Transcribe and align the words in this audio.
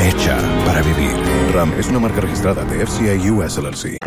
Hecha 0.00 0.38
para 0.64 0.80
vivir. 0.80 1.12
RAM 1.52 1.74
es 1.76 1.88
una 1.88 1.98
marca 1.98 2.20
registrada 2.20 2.64
de 2.64 2.86
FCA 2.86 3.14
US 3.32 3.58
LLC. 3.58 3.98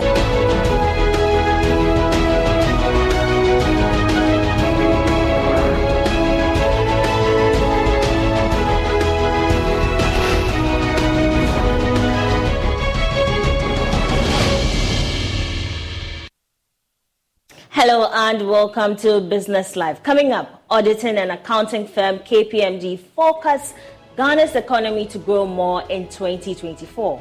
Hello 17.70 18.10
and 18.14 18.48
welcome 18.48 18.96
to 18.96 19.20
Business 19.20 19.76
Live. 19.76 20.04
Coming 20.04 20.32
up, 20.32 20.64
auditing 20.70 21.18
and 21.18 21.34
accounting 21.34 21.86
firm 21.86 22.20
KPMG 22.20 22.98
forecasts 23.14 23.74
Ghana's 24.22 24.54
economy 24.54 25.08
to 25.08 25.18
grow 25.18 25.48
more 25.48 25.82
in 25.90 26.08
2024. 26.08 27.20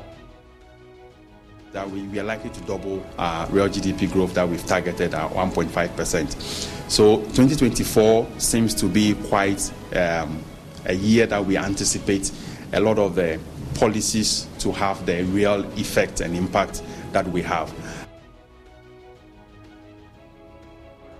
That 1.72 1.90
we, 1.90 2.02
we 2.02 2.20
are 2.20 2.24
likely 2.24 2.50
to 2.50 2.60
double 2.64 3.02
our 3.16 3.46
real 3.46 3.70
GDP 3.70 4.12
growth 4.12 4.34
that 4.34 4.46
we've 4.46 4.66
targeted 4.66 5.14
at 5.14 5.30
1.5%. 5.30 6.90
So 6.90 7.16
2024 7.16 8.28
seems 8.36 8.74
to 8.74 8.84
be 8.84 9.14
quite 9.14 9.72
um, 9.96 10.44
a 10.84 10.92
year 10.92 11.24
that 11.24 11.42
we 11.42 11.56
anticipate 11.56 12.30
a 12.74 12.80
lot 12.80 12.98
of 12.98 13.14
the 13.14 13.40
policies 13.76 14.46
to 14.58 14.70
have 14.70 15.06
the 15.06 15.22
real 15.22 15.64
effect 15.78 16.20
and 16.20 16.36
impact 16.36 16.82
that 17.12 17.26
we 17.28 17.40
have. 17.40 17.72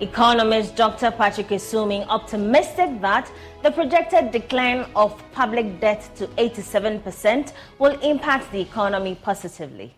Economist 0.01 0.77
Dr. 0.77 1.11
Patrick 1.11 1.51
Asuming 1.51 2.05
optimistic 2.05 3.03
that 3.03 3.31
the 3.62 3.70
projected 3.70 4.31
decline 4.31 4.87
of 4.97 5.23
public 5.33 5.79
debt 5.79 6.09
to 6.17 6.27
87% 6.29 7.53
will 7.79 8.01
impact 8.01 8.51
the 8.51 8.61
economy 8.61 9.15
positively. 9.23 9.95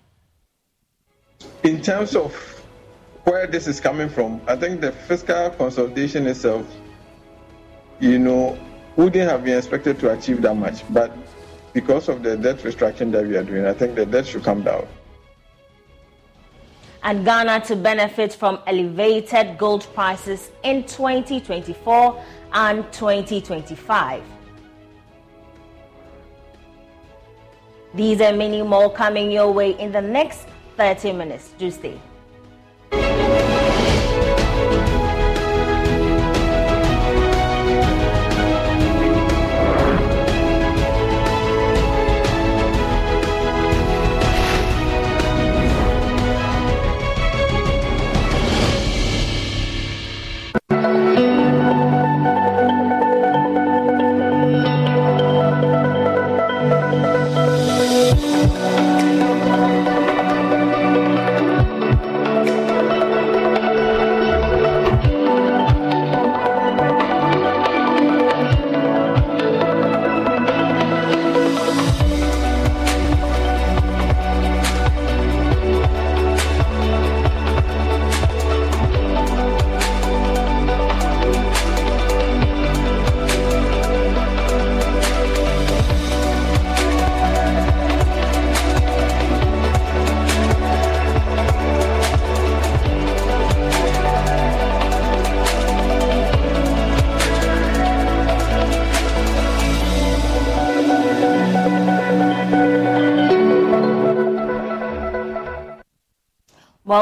In 1.63 1.81
terms 1.81 2.17
of 2.17 2.35
where 3.23 3.47
this 3.47 3.69
is 3.69 3.81
coming 3.81 4.09
from, 4.09 4.41
I 4.49 4.57
think 4.57 4.81
the 4.81 4.91
fiscal 4.91 5.51
consolidation 5.51 6.27
itself, 6.27 6.67
you 8.01 8.19
know, 8.19 8.59
wouldn't 8.97 9.31
have 9.31 9.45
been 9.45 9.57
expected 9.57 10.01
to 10.01 10.13
achieve 10.13 10.43
that 10.43 10.57
much. 10.57 10.83
But 10.93 11.17
because 11.73 12.09
of 12.09 12.25
the 12.25 12.37
debt 12.37 12.59
restructuring 12.59 13.13
that 13.13 13.25
we 13.25 13.37
are 13.37 13.45
doing, 13.45 13.67
I 13.67 13.73
think 13.73 13.95
the 13.95 14.05
debt 14.05 14.27
should 14.27 14.43
come 14.43 14.65
down 14.65 14.89
and 17.05 17.25
Ghana 17.25 17.61
to 17.67 17.77
benefit 17.77 18.33
from 18.33 18.61
elevated 18.67 19.59
gold 19.59 19.87
prices 19.95 20.51
in 20.63 20.85
2024 20.85 22.25
and 22.53 22.93
2025. 22.93 24.23
These 27.95 28.21
and 28.21 28.33
many 28.33 28.63
more 28.63 28.91
coming 28.91 29.31
your 29.31 29.53
way 29.53 29.73
in 29.79 29.93
the 29.93 30.01
next 30.01 30.47
30 30.77 31.13
minutes. 31.13 31.51
Do 31.59 31.71
stay. 31.71 32.01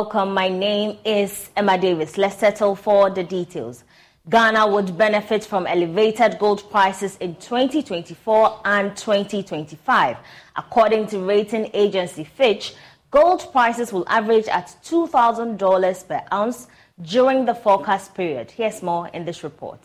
Welcome. 0.00 0.32
My 0.32 0.48
name 0.48 0.96
is 1.04 1.50
Emma 1.54 1.76
Davis. 1.76 2.16
Let's 2.16 2.38
settle 2.38 2.74
for 2.74 3.10
the 3.10 3.22
details. 3.22 3.84
Ghana 4.30 4.66
would 4.66 4.96
benefit 4.96 5.44
from 5.44 5.66
elevated 5.66 6.38
gold 6.38 6.70
prices 6.70 7.18
in 7.18 7.34
2024 7.34 8.62
and 8.64 8.96
2025. 8.96 10.16
According 10.56 11.08
to 11.08 11.18
rating 11.18 11.68
agency 11.74 12.24
Fitch, 12.24 12.72
gold 13.10 13.52
prices 13.52 13.92
will 13.92 14.06
average 14.08 14.48
at 14.48 14.74
$2,000 14.82 16.08
per 16.08 16.22
ounce 16.32 16.68
during 17.02 17.44
the 17.44 17.54
forecast 17.54 18.14
period. 18.14 18.50
Here's 18.50 18.82
more 18.82 19.08
in 19.08 19.26
this 19.26 19.44
report. 19.44 19.80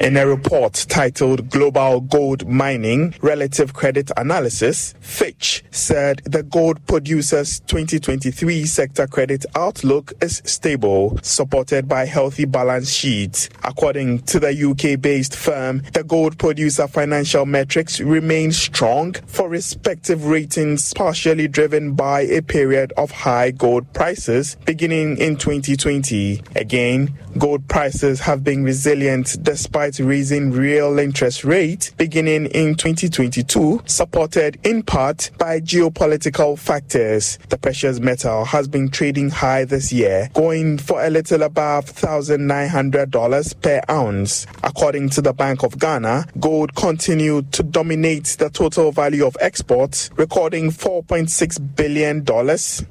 In 0.00 0.16
a 0.16 0.26
report 0.26 0.86
titled 0.88 1.50
Global 1.50 2.00
Gold 2.00 2.48
Mining 2.48 3.14
Relative 3.22 3.74
Credit 3.74 4.10
Analysis, 4.16 4.92
Fitch 4.98 5.62
said 5.70 6.20
the 6.24 6.42
gold 6.42 6.84
producers' 6.88 7.60
2023 7.60 8.64
sector 8.64 9.06
credit 9.06 9.46
outlook 9.54 10.12
is 10.20 10.42
stable, 10.44 11.16
supported 11.22 11.86
by 11.86 12.06
healthy 12.06 12.44
balance 12.44 12.90
sheets. 12.90 13.48
According 13.62 14.22
to 14.22 14.40
the 14.40 14.50
UK 14.50 15.00
based 15.00 15.36
firm, 15.36 15.80
the 15.92 16.02
gold 16.02 16.38
producer 16.38 16.88
financial 16.88 17.46
metrics 17.46 18.00
remain 18.00 18.50
strong 18.50 19.12
for 19.28 19.48
respective 19.48 20.26
ratings, 20.26 20.92
partially 20.94 21.46
driven 21.46 21.92
by 21.92 22.22
a 22.22 22.42
period 22.42 22.92
of 22.96 23.12
high 23.12 23.52
gold 23.52 23.90
prices 23.92 24.56
beginning 24.64 25.18
in 25.18 25.36
2020. 25.36 26.42
Again, 26.56 27.16
gold 27.38 27.68
prices 27.68 28.18
have 28.18 28.42
been 28.42 28.64
resilient 28.64 29.36
despite 29.42 29.83
despite 29.84 30.06
raising 30.06 30.50
real 30.50 30.98
interest 30.98 31.44
rate 31.44 31.92
beginning 31.98 32.46
in 32.46 32.74
2022, 32.74 33.82
supported 33.84 34.58
in 34.64 34.82
part 34.82 35.30
by 35.38 35.60
geopolitical 35.60 36.58
factors. 36.58 37.38
The 37.50 37.58
precious 37.58 38.00
metal 38.00 38.46
has 38.46 38.66
been 38.66 38.88
trading 38.88 39.30
high 39.30 39.64
this 39.64 39.92
year, 39.92 40.30
going 40.32 40.78
for 40.78 41.04
a 41.04 41.10
little 41.10 41.42
above 41.42 41.86
$1,900 41.86 43.60
per 43.60 43.80
ounce. 43.90 44.46
According 44.62 45.10
to 45.10 45.22
the 45.22 45.34
Bank 45.34 45.62
of 45.62 45.78
Ghana, 45.78 46.28
gold 46.40 46.74
continued 46.74 47.52
to 47.52 47.62
dominate 47.62 48.36
the 48.38 48.48
total 48.48 48.90
value 48.90 49.26
of 49.26 49.36
exports, 49.40 50.10
recording 50.16 50.70
$4.6 50.70 51.76
billion 51.76 52.18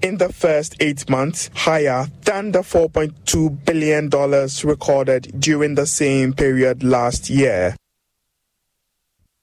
in 0.02 0.18
the 0.18 0.32
first 0.32 0.76
eight 0.80 1.10
months, 1.10 1.50
higher 1.56 2.06
than 2.22 2.52
the 2.52 2.60
$4.2 2.60 3.66
billion 3.66 4.10
recorded 4.64 5.34
during 5.40 5.76
the 5.76 5.86
same 5.86 6.34
period 6.34 6.83
last 6.84 7.30
year. 7.30 7.76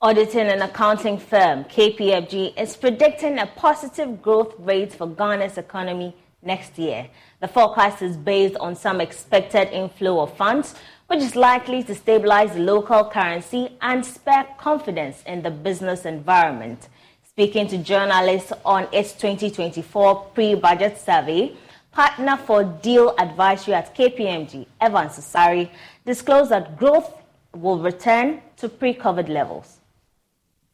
Auditing 0.03 0.49
and 0.49 0.63
accounting 0.63 1.19
firm 1.19 1.65
KPMG 1.65 2.59
is 2.59 2.77
predicting 2.77 3.39
a 3.39 3.47
positive 3.47 4.23
growth 4.23 4.55
rate 4.59 4.93
for 4.93 5.07
Ghana's 5.07 5.59
economy 5.59 6.15
next 6.43 6.79
year. 6.79 7.09
The 7.41 7.49
forecast 7.49 8.01
is 8.03 8.17
based 8.17 8.57
on 8.57 8.77
some 8.77 9.01
expected 9.01 9.69
inflow 9.73 10.21
of 10.21 10.37
funds, 10.37 10.75
which 11.07 11.21
is 11.21 11.37
likely 11.37 11.83
to 11.85 11.95
stabilize 11.95 12.55
the 12.55 12.61
local 12.61 13.05
currency 13.05 13.77
and 13.83 14.05
spur 14.05 14.47
confidence 14.59 15.23
in 15.27 15.43
the 15.43 15.51
business 15.51 16.07
environment. 16.07 16.89
Speaking 17.29 17.69
to 17.69 17.79
journalists 17.79 18.53
on 18.65 18.87
its 18.93 19.13
2024 19.13 20.15
pre-budget 20.35 20.99
survey, 20.99 21.53
partner 21.93 22.37
for 22.37 22.65
deal 22.65 23.15
advisory 23.19 23.75
at 23.75 23.95
KPMG, 23.95 24.67
Evans 24.81 25.19
Asari, 25.19 25.71
disclosed 26.07 26.51
that 26.51 26.79
growth 26.79 27.20
will 27.55 27.79
return 27.79 28.41
to 28.57 28.69
pre-COVID 28.69 29.29
levels. 29.29 29.79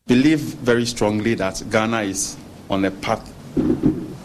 Believe 0.07 0.41
very 0.41 0.87
strongly 0.87 1.35
that 1.35 1.63
Ghana 1.71 2.03
is 2.03 2.37
on 2.71 2.85
a 2.85 2.91
path 2.91 3.33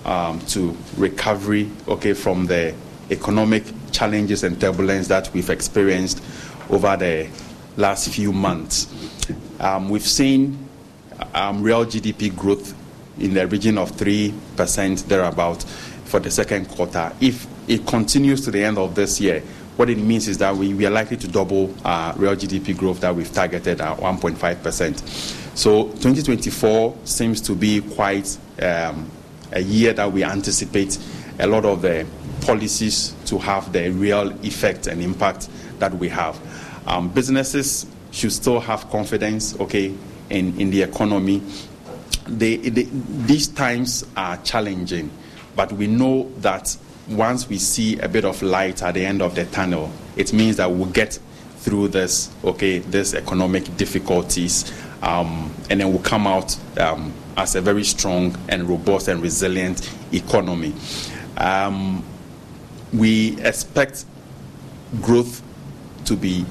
um, 0.05 0.39
to 0.47 0.75
recovery, 0.97 1.69
okay, 1.87 2.13
from 2.13 2.45
the 2.45 2.75
economic 3.09 3.63
challenges 3.91 4.43
and 4.43 4.59
turbulence 4.59 5.07
that 5.07 5.31
we've 5.33 5.49
experienced 5.49 6.23
over 6.69 6.95
the 6.97 7.29
last 7.77 8.09
few 8.09 8.31
months. 8.31 8.87
Um, 9.59 9.89
we've 9.89 10.05
seen 10.05 10.67
um, 11.33 11.61
real 11.61 11.85
GDP 11.85 12.35
growth 12.35 12.75
in 13.19 13.33
the 13.33 13.47
region 13.47 13.77
of 13.77 13.91
3% 13.91 15.03
thereabout 15.05 15.63
for 16.05 16.19
the 16.19 16.31
second 16.31 16.67
quarter. 16.69 17.11
If 17.21 17.47
it 17.69 17.85
continues 17.85 18.43
to 18.45 18.51
the 18.51 18.63
end 18.63 18.77
of 18.77 18.95
this 18.95 19.21
year, 19.21 19.43
what 19.81 19.89
it 19.89 19.97
means 19.97 20.27
is 20.27 20.37
that 20.37 20.55
we, 20.55 20.75
we 20.75 20.85
are 20.85 20.91
likely 20.91 21.17
to 21.17 21.27
double 21.27 21.73
our 21.83 22.15
real 22.15 22.35
GDP 22.35 22.77
growth 22.77 22.99
that 22.99 23.15
we've 23.15 23.33
targeted 23.33 23.81
at 23.81 23.97
1.5%. 23.97 25.57
So 25.57 25.85
2024 25.85 26.97
seems 27.03 27.41
to 27.41 27.55
be 27.55 27.81
quite 27.81 28.37
um, 28.61 29.09
a 29.51 29.59
year 29.59 29.91
that 29.93 30.11
we 30.11 30.23
anticipate 30.23 30.99
a 31.39 31.47
lot 31.47 31.65
of 31.65 31.81
the 31.81 32.05
policies 32.41 33.15
to 33.25 33.39
have 33.39 33.73
the 33.73 33.89
real 33.89 34.29
effect 34.45 34.85
and 34.85 35.01
impact 35.01 35.49
that 35.79 35.91
we 35.95 36.09
have. 36.09 36.39
Um, 36.85 37.09
businesses 37.09 37.87
should 38.11 38.33
still 38.33 38.59
have 38.59 38.87
confidence, 38.91 39.59
okay, 39.59 39.95
in, 40.29 40.61
in 40.61 40.69
the 40.69 40.83
economy. 40.83 41.41
They, 42.27 42.57
they, 42.57 42.83
these 42.83 43.47
times 43.47 44.05
are 44.15 44.37
challenging, 44.43 45.09
but 45.55 45.71
we 45.71 45.87
know 45.87 46.31
that 46.41 46.77
once 47.11 47.47
we 47.47 47.57
see 47.57 47.99
a 47.99 48.07
bit 48.07 48.25
of 48.25 48.41
light 48.41 48.81
at 48.81 48.93
the 48.93 49.05
end 49.05 49.21
of 49.21 49.35
the 49.35 49.45
tunnel, 49.45 49.91
it 50.15 50.33
means 50.33 50.57
that 50.57 50.71
we'll 50.71 50.89
get 50.89 51.19
through 51.57 51.89
this, 51.89 52.33
okay, 52.43 52.79
this 52.79 53.13
economic 53.13 53.75
difficulties, 53.77 54.71
um, 55.03 55.53
and 55.69 55.79
then 55.79 55.91
we'll 55.91 56.01
come 56.01 56.25
out 56.25 56.57
um, 56.79 57.13
as 57.37 57.55
a 57.55 57.61
very 57.61 57.83
strong 57.83 58.35
and 58.49 58.67
robust 58.67 59.07
and 59.07 59.21
resilient 59.21 59.89
economy. 60.11 60.73
Um, 61.37 62.03
we 62.93 63.39
expect 63.41 64.05
growth 65.01 65.41
to 66.05 66.15
be 66.15 66.45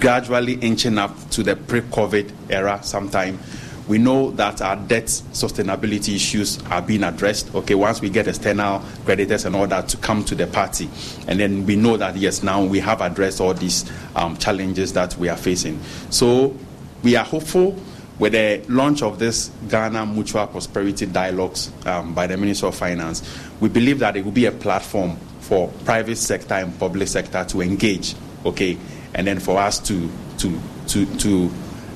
gradually 0.00 0.54
inching 0.54 0.98
up 0.98 1.30
to 1.30 1.42
the 1.42 1.56
pre-COVID 1.56 2.32
era 2.50 2.80
sometime. 2.82 3.38
We 3.86 3.98
know 3.98 4.30
that 4.32 4.62
our 4.62 4.76
debt 4.76 5.06
sustainability 5.06 6.14
issues 6.14 6.62
are 6.66 6.80
being 6.80 7.02
addressed. 7.02 7.54
Okay, 7.54 7.74
once 7.74 8.00
we 8.00 8.08
get 8.08 8.26
external 8.26 8.82
creditors 9.04 9.44
and 9.44 9.54
all 9.54 9.66
that 9.66 9.88
to 9.88 9.96
come 9.98 10.24
to 10.24 10.34
the 10.34 10.46
party, 10.46 10.88
and 11.28 11.38
then 11.38 11.66
we 11.66 11.76
know 11.76 11.96
that 11.96 12.16
yes, 12.16 12.42
now 12.42 12.64
we 12.64 12.80
have 12.80 13.00
addressed 13.00 13.40
all 13.40 13.52
these 13.54 13.90
um, 14.16 14.36
challenges 14.38 14.92
that 14.94 15.16
we 15.16 15.28
are 15.28 15.36
facing. 15.36 15.80
So 16.10 16.56
we 17.02 17.16
are 17.16 17.24
hopeful 17.24 17.76
with 18.18 18.32
the 18.32 18.62
launch 18.68 19.02
of 19.02 19.18
this 19.18 19.50
Ghana 19.68 20.06
Mutual 20.06 20.46
Prosperity 20.46 21.06
Dialogues 21.06 21.70
um, 21.84 22.14
by 22.14 22.26
the 22.26 22.36
Minister 22.36 22.66
of 22.66 22.74
Finance. 22.74 23.22
We 23.60 23.68
believe 23.68 23.98
that 23.98 24.16
it 24.16 24.24
will 24.24 24.32
be 24.32 24.46
a 24.46 24.52
platform 24.52 25.16
for 25.40 25.68
private 25.84 26.16
sector 26.16 26.54
and 26.54 26.78
public 26.78 27.08
sector 27.08 27.44
to 27.44 27.60
engage. 27.60 28.14
Okay, 28.46 28.78
and 29.14 29.26
then 29.26 29.40
for 29.40 29.58
us 29.58 29.78
to 29.80 30.10
to 30.38 30.58
to 30.88 31.06
to 31.18 31.50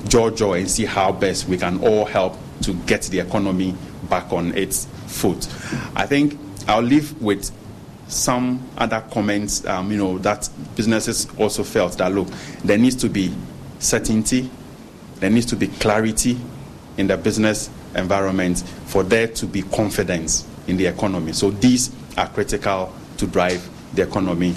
judge 0.07 0.41
and 0.41 0.69
see 0.69 0.85
how 0.85 1.11
best 1.11 1.47
we 1.47 1.57
can 1.57 1.83
all 1.83 2.05
help 2.05 2.37
to 2.61 2.73
get 2.85 3.03
the 3.03 3.19
economy 3.19 3.75
back 4.09 4.31
on 4.31 4.55
its 4.55 4.85
foot. 5.07 5.47
I 5.95 6.05
think 6.05 6.37
I'll 6.67 6.81
leave 6.81 7.19
with 7.21 7.51
some 8.07 8.67
other 8.77 9.03
comments. 9.11 9.65
Um, 9.65 9.91
you 9.91 9.97
know 9.97 10.17
that 10.19 10.49
businesses 10.75 11.27
also 11.37 11.63
felt 11.63 11.97
that 11.99 12.11
look, 12.11 12.27
there 12.63 12.77
needs 12.77 12.95
to 12.97 13.09
be 13.09 13.33
certainty, 13.79 14.49
there 15.15 15.29
needs 15.29 15.45
to 15.47 15.55
be 15.55 15.67
clarity 15.67 16.37
in 16.97 17.07
the 17.07 17.17
business 17.17 17.69
environment 17.95 18.59
for 18.85 19.03
there 19.03 19.27
to 19.27 19.45
be 19.45 19.61
confidence 19.61 20.45
in 20.67 20.77
the 20.77 20.85
economy. 20.85 21.33
So 21.33 21.51
these 21.51 21.91
are 22.17 22.27
critical 22.27 22.93
to 23.17 23.27
drive 23.27 23.67
the 23.95 24.03
economy. 24.03 24.55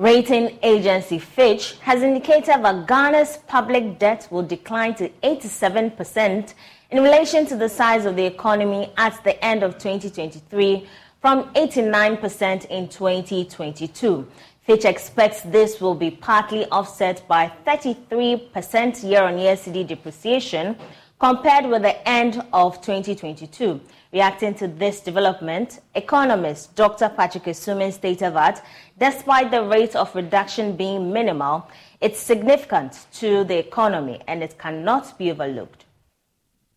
Rating 0.00 0.58
agency 0.62 1.18
Fitch 1.18 1.74
has 1.80 2.02
indicated 2.02 2.62
that 2.64 2.86
Ghana's 2.86 3.36
public 3.46 3.98
debt 3.98 4.26
will 4.30 4.42
decline 4.42 4.94
to 4.94 5.10
87% 5.22 6.54
in 6.90 7.02
relation 7.02 7.44
to 7.44 7.54
the 7.54 7.68
size 7.68 8.06
of 8.06 8.16
the 8.16 8.24
economy 8.24 8.90
at 8.96 9.22
the 9.24 9.44
end 9.44 9.62
of 9.62 9.74
2023 9.74 10.88
from 11.20 11.52
89% 11.52 12.64
in 12.70 12.88
2022. 12.88 14.26
Fitch 14.62 14.86
expects 14.86 15.42
this 15.42 15.82
will 15.82 15.94
be 15.94 16.10
partly 16.10 16.64
offset 16.70 17.22
by 17.28 17.52
33% 17.66 19.04
year 19.06 19.24
on 19.24 19.36
year 19.36 19.54
cedi 19.54 19.86
depreciation 19.86 20.76
compared 21.18 21.66
with 21.66 21.82
the 21.82 22.08
end 22.08 22.42
of 22.54 22.80
2022. 22.80 23.78
Reacting 24.12 24.54
to 24.54 24.66
this 24.66 25.00
development, 25.00 25.80
economist 25.94 26.74
Dr. 26.74 27.08
Patrick 27.10 27.46
Asuming 27.46 27.92
stated 27.92 28.34
that 28.34 28.64
despite 28.98 29.52
the 29.52 29.62
rate 29.62 29.94
of 29.94 30.12
reduction 30.16 30.74
being 30.76 31.12
minimal, 31.12 31.68
it's 32.00 32.18
significant 32.18 33.06
to 33.12 33.44
the 33.44 33.56
economy 33.56 34.20
and 34.26 34.42
it 34.42 34.58
cannot 34.58 35.16
be 35.16 35.30
overlooked. 35.30 35.84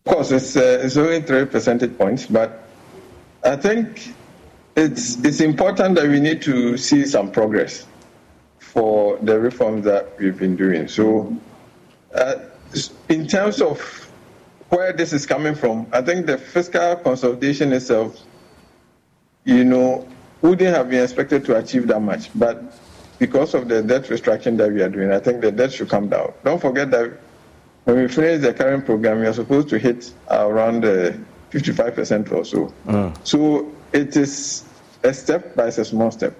Of 0.06 0.12
course, 0.12 0.30
it's, 0.30 0.56
uh, 0.56 0.80
it's 0.80 0.96
only 0.96 1.22
three 1.22 1.44
percentage 1.46 1.98
points, 1.98 2.26
but 2.26 2.68
I 3.42 3.56
think 3.56 4.14
it's, 4.76 5.16
it's 5.24 5.40
important 5.40 5.96
that 5.96 6.06
we 6.06 6.20
need 6.20 6.40
to 6.42 6.76
see 6.76 7.04
some 7.04 7.32
progress 7.32 7.84
for 8.60 9.18
the 9.18 9.40
reforms 9.40 9.84
that 9.86 10.16
we've 10.20 10.38
been 10.38 10.54
doing. 10.54 10.86
So, 10.86 11.36
uh, 12.14 12.36
in 13.08 13.26
terms 13.26 13.60
of 13.60 14.03
where 14.70 14.92
this 14.92 15.12
is 15.12 15.26
coming 15.26 15.54
from, 15.54 15.86
I 15.92 16.02
think 16.02 16.26
the 16.26 16.38
fiscal 16.38 16.96
consolidation 16.96 17.72
itself, 17.72 18.18
you 19.44 19.64
know, 19.64 20.08
wouldn't 20.42 20.74
have 20.74 20.90
been 20.90 21.02
expected 21.02 21.44
to 21.46 21.56
achieve 21.56 21.86
that 21.88 22.00
much. 22.00 22.30
But 22.34 22.62
because 23.18 23.54
of 23.54 23.68
the 23.68 23.82
debt 23.82 24.04
restructuring 24.04 24.56
that 24.58 24.72
we 24.72 24.82
are 24.82 24.88
doing, 24.88 25.12
I 25.12 25.18
think 25.18 25.40
the 25.40 25.52
debt 25.52 25.72
should 25.72 25.88
come 25.88 26.08
down. 26.08 26.32
Don't 26.44 26.60
forget 26.60 26.90
that 26.90 27.18
when 27.84 27.96
we 27.96 28.08
finish 28.08 28.40
the 28.40 28.52
current 28.52 28.86
program, 28.86 29.20
we 29.20 29.26
are 29.26 29.32
supposed 29.32 29.68
to 29.68 29.78
hit 29.78 30.12
around 30.30 30.84
uh, 30.84 31.12
55% 31.50 32.32
or 32.32 32.44
so. 32.44 32.74
Mm. 32.86 33.16
So 33.26 33.72
it 33.92 34.16
is 34.16 34.64
a 35.02 35.12
step, 35.12 35.54
but 35.54 35.68
it's 35.68 35.78
a 35.78 35.84
small 35.84 36.10
step 36.10 36.34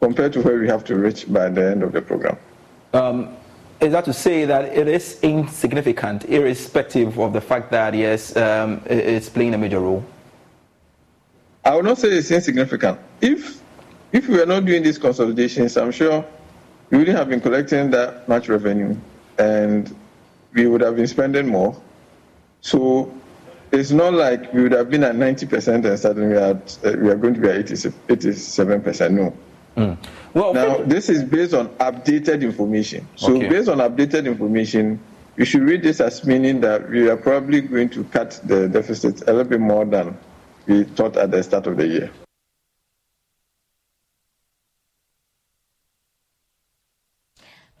compared 0.00 0.32
to 0.32 0.40
where 0.42 0.58
we 0.58 0.68
have 0.68 0.84
to 0.84 0.96
reach 0.96 1.30
by 1.30 1.48
the 1.48 1.70
end 1.70 1.82
of 1.82 1.92
the 1.92 2.00
program. 2.00 2.36
Um, 2.92 3.36
is 3.80 3.92
that 3.92 4.04
to 4.04 4.12
say 4.12 4.44
that 4.44 4.76
it 4.76 4.88
is 4.88 5.18
insignificant, 5.22 6.24
irrespective 6.26 7.18
of 7.18 7.32
the 7.32 7.40
fact 7.40 7.70
that, 7.70 7.94
yes, 7.94 8.36
um, 8.36 8.82
it's 8.86 9.28
playing 9.28 9.54
a 9.54 9.58
major 9.58 9.80
role? 9.80 10.04
I 11.64 11.74
would 11.74 11.84
not 11.84 11.98
say 11.98 12.08
it's 12.08 12.30
insignificant. 12.30 12.98
If 13.20 13.60
if 14.12 14.28
we 14.28 14.38
were 14.38 14.46
not 14.46 14.64
doing 14.64 14.82
these 14.82 14.98
consolidations, 14.98 15.76
I'm 15.76 15.92
sure 15.92 16.24
we 16.90 16.98
wouldn't 16.98 17.16
have 17.16 17.28
been 17.28 17.40
collecting 17.40 17.90
that 17.90 18.28
much 18.28 18.48
revenue, 18.48 18.96
and 19.38 19.94
we 20.52 20.66
would 20.66 20.80
have 20.80 20.96
been 20.96 21.06
spending 21.06 21.46
more. 21.46 21.80
So 22.60 23.14
it's 23.72 23.92
not 23.92 24.14
like 24.14 24.52
we 24.52 24.62
would 24.62 24.72
have 24.72 24.90
been 24.90 25.04
at 25.04 25.14
90% 25.14 25.84
and 25.84 25.98
suddenly 25.98 26.28
we 26.30 26.36
are, 26.36 26.60
uh, 26.84 26.96
we 26.98 27.08
are 27.08 27.14
going 27.14 27.34
to 27.34 27.40
be 27.40 27.48
at 27.48 27.66
87%. 27.66 29.10
No. 29.12 29.36
Mm. 29.76 29.96
Well, 30.34 30.54
now, 30.54 30.78
this 30.78 31.08
is 31.08 31.24
based 31.24 31.54
on 31.54 31.68
updated 31.76 32.42
information. 32.42 33.06
So, 33.16 33.36
okay. 33.36 33.48
based 33.48 33.68
on 33.68 33.78
updated 33.78 34.26
information, 34.26 35.00
you 35.36 35.44
should 35.44 35.62
read 35.62 35.82
this 35.82 36.00
as 36.00 36.24
meaning 36.24 36.60
that 36.60 36.88
we 36.90 37.08
are 37.08 37.16
probably 37.16 37.60
going 37.60 37.88
to 37.90 38.04
cut 38.04 38.40
the 38.44 38.68
deficit 38.68 39.22
a 39.22 39.32
little 39.32 39.44
bit 39.44 39.60
more 39.60 39.84
than 39.84 40.16
we 40.66 40.84
thought 40.84 41.16
at 41.16 41.30
the 41.30 41.42
start 41.42 41.66
of 41.66 41.76
the 41.76 41.86
year. 41.86 42.10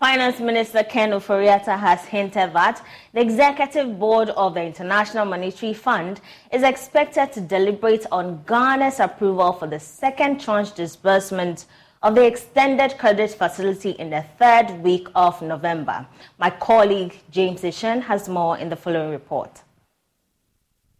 Finance 0.00 0.40
Minister 0.40 0.82
Ken 0.82 1.10
Ofori-Atta 1.10 1.76
has 1.76 2.06
hinted 2.06 2.54
that 2.54 2.82
the 3.12 3.20
Executive 3.20 3.98
Board 3.98 4.30
of 4.30 4.54
the 4.54 4.62
International 4.62 5.26
Monetary 5.26 5.74
Fund 5.74 6.22
is 6.50 6.62
expected 6.62 7.34
to 7.34 7.42
deliberate 7.42 8.06
on 8.10 8.42
Ghana's 8.46 8.98
approval 8.98 9.52
for 9.52 9.66
the 9.66 9.78
second 9.78 10.40
tranche 10.40 10.72
disbursement 10.72 11.66
of 12.02 12.14
the 12.14 12.24
extended 12.24 12.96
credit 12.96 13.30
facility 13.32 13.90
in 13.90 14.08
the 14.08 14.24
third 14.38 14.70
week 14.82 15.06
of 15.14 15.42
November. 15.42 16.06
My 16.38 16.48
colleague 16.48 17.20
James 17.30 17.62
Ishan 17.62 18.00
has 18.00 18.26
more 18.26 18.56
in 18.56 18.70
the 18.70 18.76
following 18.76 19.10
report. 19.10 19.60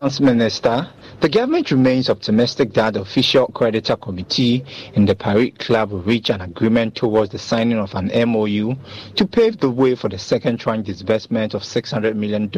Minister, 0.03 0.89
the 1.21 1.29
government 1.29 1.71
remains 1.71 2.09
optimistic 2.09 2.73
that 2.73 2.95
the 2.95 3.03
official 3.03 3.49
creditor 3.49 3.97
committee 3.97 4.65
in 4.95 5.05
the 5.05 5.15
Paris 5.15 5.51
Club 5.59 5.91
will 5.91 6.01
reach 6.01 6.31
an 6.31 6.41
agreement 6.41 6.95
towards 6.95 7.33
the 7.33 7.39
signing 7.39 7.77
of 7.77 7.95
an 7.95 8.11
MOU 8.31 8.77
to 9.17 9.27
pave 9.27 9.59
the 9.59 9.69
way 9.69 9.95
for 9.95 10.09
the 10.09 10.19
second 10.19 10.57
tranche 10.57 10.87
disbursement 10.87 11.53
of 11.53 11.61
$600 11.61 12.17
million. 12.17 12.51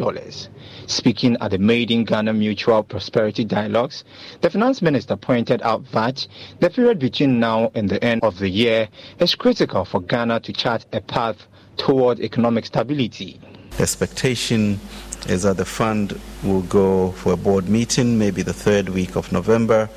Speaking 0.87 1.35
at 1.41 1.51
the 1.51 1.57
Made 1.57 1.91
in 1.91 2.05
Ghana 2.05 2.31
Mutual 2.31 2.81
Prosperity 2.81 3.43
Dialogues, 3.43 4.05
the 4.39 4.49
finance 4.49 4.81
minister 4.81 5.17
pointed 5.17 5.61
out 5.63 5.83
that 5.91 6.25
the 6.61 6.69
period 6.69 6.97
between 6.97 7.41
now 7.41 7.73
and 7.75 7.89
the 7.89 8.01
end 8.01 8.23
of 8.23 8.39
the 8.39 8.47
year 8.49 8.87
is 9.19 9.35
critical 9.35 9.83
for 9.83 9.99
Ghana 9.99 10.39
to 10.39 10.53
chart 10.53 10.85
a 10.93 11.01
path 11.01 11.45
toward 11.75 12.21
economic 12.21 12.65
stability. 12.65 13.41
Expectation 13.79 14.79
is 15.27 15.43
that 15.43 15.57
the 15.57 15.65
fund 15.65 16.19
will 16.43 16.61
go 16.61 17.11
for 17.11 17.33
a 17.33 17.37
board 17.37 17.67
meeting, 17.67 18.19
maybe 18.19 18.41
the 18.41 18.53
third 18.53 18.89
week 18.89 19.15
of 19.15 19.31
November, 19.31 19.89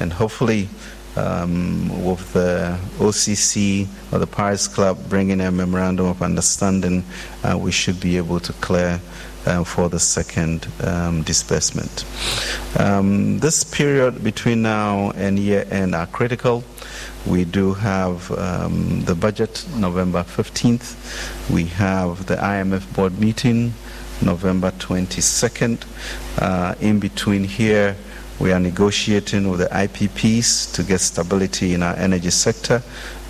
and 0.00 0.12
hopefully 0.12 0.68
um, 1.16 2.04
with 2.04 2.32
the 2.32 2.78
OCC 2.98 3.86
or 4.12 4.18
the 4.18 4.26
Paris 4.26 4.66
Club 4.66 4.98
bringing 5.08 5.40
a 5.40 5.50
memorandum 5.50 6.06
of 6.06 6.22
understanding, 6.22 7.04
uh, 7.44 7.56
we 7.56 7.70
should 7.70 8.00
be 8.00 8.16
able 8.16 8.40
to 8.40 8.52
clear 8.54 9.00
um, 9.46 9.64
for 9.64 9.88
the 9.88 9.98
second 9.98 10.66
um, 10.82 11.22
disbursement. 11.22 12.04
Um, 12.78 13.38
this 13.40 13.64
period 13.64 14.22
between 14.22 14.62
now 14.62 15.10
and 15.12 15.38
year 15.38 15.66
end 15.70 15.94
are 15.94 16.06
critical. 16.06 16.64
We 17.26 17.44
do 17.44 17.74
have 17.74 18.30
um, 18.32 19.02
the 19.04 19.14
budget 19.14 19.64
November 19.76 20.24
15th. 20.24 21.50
We 21.50 21.64
have 21.66 22.26
the 22.26 22.36
IMF 22.36 22.92
board 22.94 23.18
meeting 23.18 23.74
November 24.20 24.70
22nd. 24.72 25.84
Uh, 26.38 26.74
in 26.80 26.98
between 26.98 27.44
here, 27.44 27.96
we 28.40 28.52
are 28.52 28.58
negotiating 28.58 29.48
with 29.48 29.60
the 29.60 29.66
IPPs 29.66 30.72
to 30.74 30.82
get 30.82 31.00
stability 31.00 31.74
in 31.74 31.82
our 31.82 31.94
energy 31.94 32.30
sector. 32.30 32.82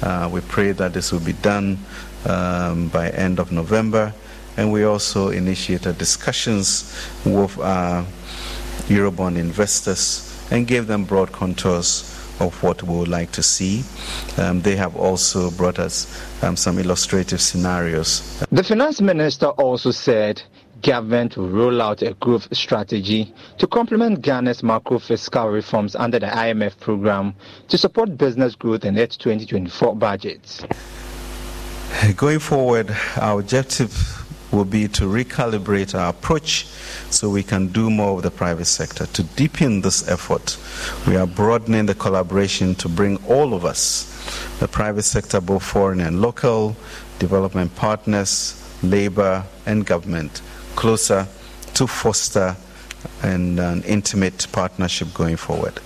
Uh, 0.03 0.29
we 0.33 0.41
pray 0.41 0.73
that 0.73 0.95
this 0.95 1.13
will 1.13 1.21
be 1.21 1.35
done 1.35 1.79
um, 2.27 2.89
by 2.89 3.11
end 3.11 3.39
of 3.39 3.53
November. 3.53 4.15
And 4.57 4.73
we 4.73 4.85
also 4.85 5.31
initiated 5.31 5.99
discussions 5.99 6.95
with 7.25 7.59
our 7.59 8.05
Eurobond 8.89 9.39
investors 9.39 10.29
and 10.51 10.67
gave 10.67 10.87
them 10.87 11.05
broad 11.05 11.33
contours 11.33 12.09
of 12.41 12.63
what 12.63 12.83
we 12.83 12.97
would 12.97 13.09
like 13.09 13.33
to 13.33 13.43
see. 13.43 13.85
Um, 14.37 14.61
they 14.61 14.77
have 14.77 14.97
also 14.97 15.51
brought 15.53 15.79
us 15.79 16.07
um, 16.43 16.57
some 16.57 16.79
illustrative 16.79 17.41
scenarios. 17.41 18.45
The 18.51 18.63
finance 18.63 19.01
minister 19.01 19.47
also 19.47 19.91
said 19.91 20.43
government 20.83 21.37
will 21.37 21.49
roll 21.49 21.81
out 21.81 22.03
a 22.03 22.13
growth 22.15 22.49
strategy 22.55 23.33
to 23.59 23.67
complement 23.67 24.21
Ghana's 24.21 24.63
macro 24.63 24.99
fiscal 24.99 25.49
reforms 25.49 25.95
under 25.95 26.19
the 26.19 26.27
IMF 26.27 26.79
program 26.81 27.35
to 27.69 27.79
support 27.79 28.19
business 28.19 28.55
growth 28.57 28.85
in 28.85 28.99
its 28.99 29.17
2024 29.17 29.95
budget. 29.97 30.67
Going 32.17 32.41
forward, 32.41 32.95
our 33.17 33.39
objective 33.41 34.22
will 34.53 34.65
be 34.65 34.87
to 34.87 35.05
recalibrate 35.05 35.99
our 35.99 36.11
approach 36.11 36.67
so 37.11 37.29
we 37.29 37.43
can 37.43 37.69
do 37.69 37.91
more 37.91 38.15
with 38.17 38.25
the 38.25 38.31
private 38.31 38.67
sector. 38.67 39.07
To 39.07 39.23
deepen 39.23 39.81
this 39.81 40.09
effort, 40.09 40.59
we 41.09 41.17
are 41.17 41.27
broadening 41.27 41.87
the 41.87 41.95
collaboration 41.95 42.75
to 42.77 42.89
bring 42.89 43.17
all 43.25 43.55
of 43.55 43.65
us, 43.65 44.07
the 44.61 44.69
private 44.69 45.05
sector, 45.05 45.41
both 45.41 45.63
foreign 45.63 46.01
and 46.01 46.21
local, 46.21 46.77
development 47.19 47.75
partners, 47.77 48.59
labor, 48.83 49.45
and 49.67 49.87
government, 49.87 50.43
closer 50.77 51.27
to 51.75 51.87
foster 51.87 52.57
and 53.23 53.59
an 53.59 53.83
intimate 53.85 54.47
partnership 54.53 55.13
going 55.15 55.37
forward. 55.37 55.81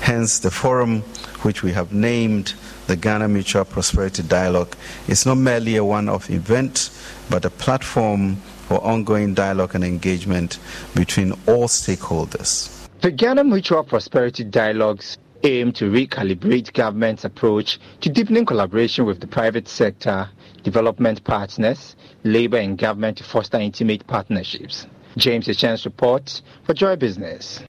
Hence, 0.00 0.38
the 0.38 0.50
forum 0.50 1.00
which 1.42 1.62
we 1.62 1.72
have 1.72 1.92
named 1.92 2.54
the 2.86 2.96
Ghana 2.96 3.28
Mutual 3.28 3.64
Prosperity 3.64 4.22
Dialogue 4.22 4.76
is 5.08 5.24
not 5.26 5.36
merely 5.36 5.76
a 5.76 5.84
one 5.84 6.08
off 6.08 6.30
event, 6.30 6.90
but 7.30 7.44
a 7.44 7.50
platform 7.50 8.36
for 8.68 8.82
ongoing 8.84 9.34
dialogue 9.34 9.74
and 9.74 9.84
engagement 9.84 10.58
between 10.94 11.32
all 11.46 11.68
stakeholders. 11.68 12.88
The 13.00 13.10
Ghana 13.10 13.44
Mutual 13.44 13.84
Prosperity 13.84 14.44
Dialogues 14.44 15.18
aim 15.44 15.72
to 15.72 15.90
recalibrate 15.90 16.72
government's 16.72 17.24
approach 17.24 17.80
to 18.00 18.08
deepening 18.08 18.46
collaboration 18.46 19.04
with 19.04 19.20
the 19.20 19.26
private 19.26 19.68
sector, 19.68 20.28
development 20.62 21.24
partners, 21.24 21.96
labor 22.24 22.58
and 22.58 22.78
government 22.78 23.18
to 23.18 23.24
foster 23.24 23.58
intimate 23.58 24.06
partnerships. 24.06 24.86
James 25.16 25.48
Echens 25.48 25.84
reports 25.84 26.42
for 26.64 26.74
Joy 26.74 26.96
Business. 26.96 27.60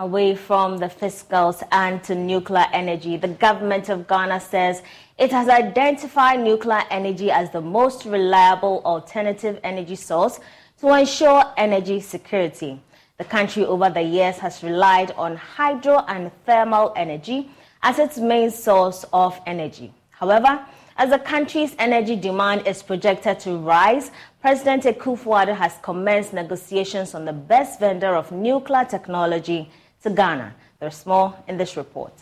Away 0.00 0.36
from 0.36 0.78
the 0.78 0.86
fiscals 0.86 1.60
and 1.72 2.04
to 2.04 2.14
nuclear 2.14 2.66
energy, 2.72 3.16
the 3.16 3.26
government 3.26 3.88
of 3.88 4.06
Ghana 4.06 4.38
says 4.38 4.80
it 5.18 5.32
has 5.32 5.48
identified 5.48 6.38
nuclear 6.38 6.84
energy 6.88 7.32
as 7.32 7.50
the 7.50 7.60
most 7.60 8.04
reliable 8.04 8.80
alternative 8.84 9.58
energy 9.64 9.96
source 9.96 10.38
to 10.78 10.94
ensure 10.94 11.42
energy 11.56 11.98
security. 11.98 12.80
The 13.16 13.24
country 13.24 13.64
over 13.64 13.90
the 13.90 14.00
years 14.00 14.36
has 14.36 14.62
relied 14.62 15.10
on 15.16 15.34
hydro 15.34 16.04
and 16.06 16.30
thermal 16.46 16.92
energy 16.94 17.50
as 17.82 17.98
its 17.98 18.18
main 18.18 18.52
source 18.52 19.04
of 19.12 19.40
energy. 19.46 19.92
However, 20.10 20.64
as 20.96 21.10
the 21.10 21.18
country's 21.18 21.74
energy 21.76 22.14
demand 22.14 22.68
is 22.68 22.84
projected 22.84 23.40
to 23.40 23.56
rise, 23.56 24.12
President 24.42 24.84
Akufo-Addo 24.84 25.56
has 25.56 25.74
commenced 25.82 26.32
negotiations 26.32 27.16
on 27.16 27.24
the 27.24 27.32
best 27.32 27.80
vendor 27.80 28.14
of 28.14 28.30
nuclear 28.30 28.84
technology 28.84 29.68
to 30.02 30.10
Ghana. 30.10 30.54
There's 30.80 31.04
more 31.06 31.34
in 31.46 31.56
this 31.56 31.76
report. 31.76 32.12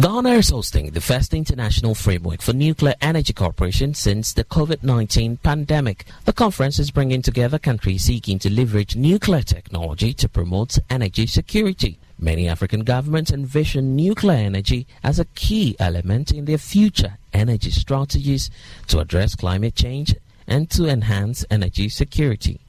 Ghana 0.00 0.30
is 0.30 0.48
hosting 0.48 0.92
the 0.92 1.02
first 1.02 1.34
international 1.34 1.94
framework 1.94 2.40
for 2.40 2.54
nuclear 2.54 2.94
energy 3.02 3.34
cooperation 3.34 3.92
since 3.92 4.32
the 4.32 4.42
COVID 4.42 4.82
19 4.82 5.36
pandemic. 5.36 6.06
The 6.24 6.32
conference 6.32 6.78
is 6.78 6.90
bringing 6.90 7.20
together 7.20 7.58
countries 7.58 8.04
seeking 8.04 8.38
to 8.38 8.50
leverage 8.50 8.96
nuclear 8.96 9.42
technology 9.42 10.14
to 10.14 10.30
promote 10.30 10.78
energy 10.88 11.26
security. 11.26 11.98
Many 12.18 12.48
African 12.48 12.84
governments 12.84 13.32
envision 13.32 13.94
nuclear 13.94 14.38
energy 14.38 14.86
as 15.04 15.18
a 15.18 15.26
key 15.34 15.76
element 15.78 16.32
in 16.32 16.46
their 16.46 16.56
future 16.56 17.18
energy 17.34 17.70
strategies 17.70 18.48
to 18.86 19.00
address 19.00 19.34
climate 19.34 19.74
change 19.74 20.14
and 20.46 20.70
to 20.70 20.88
enhance 20.88 21.44
energy 21.50 21.90
security. 21.90 22.61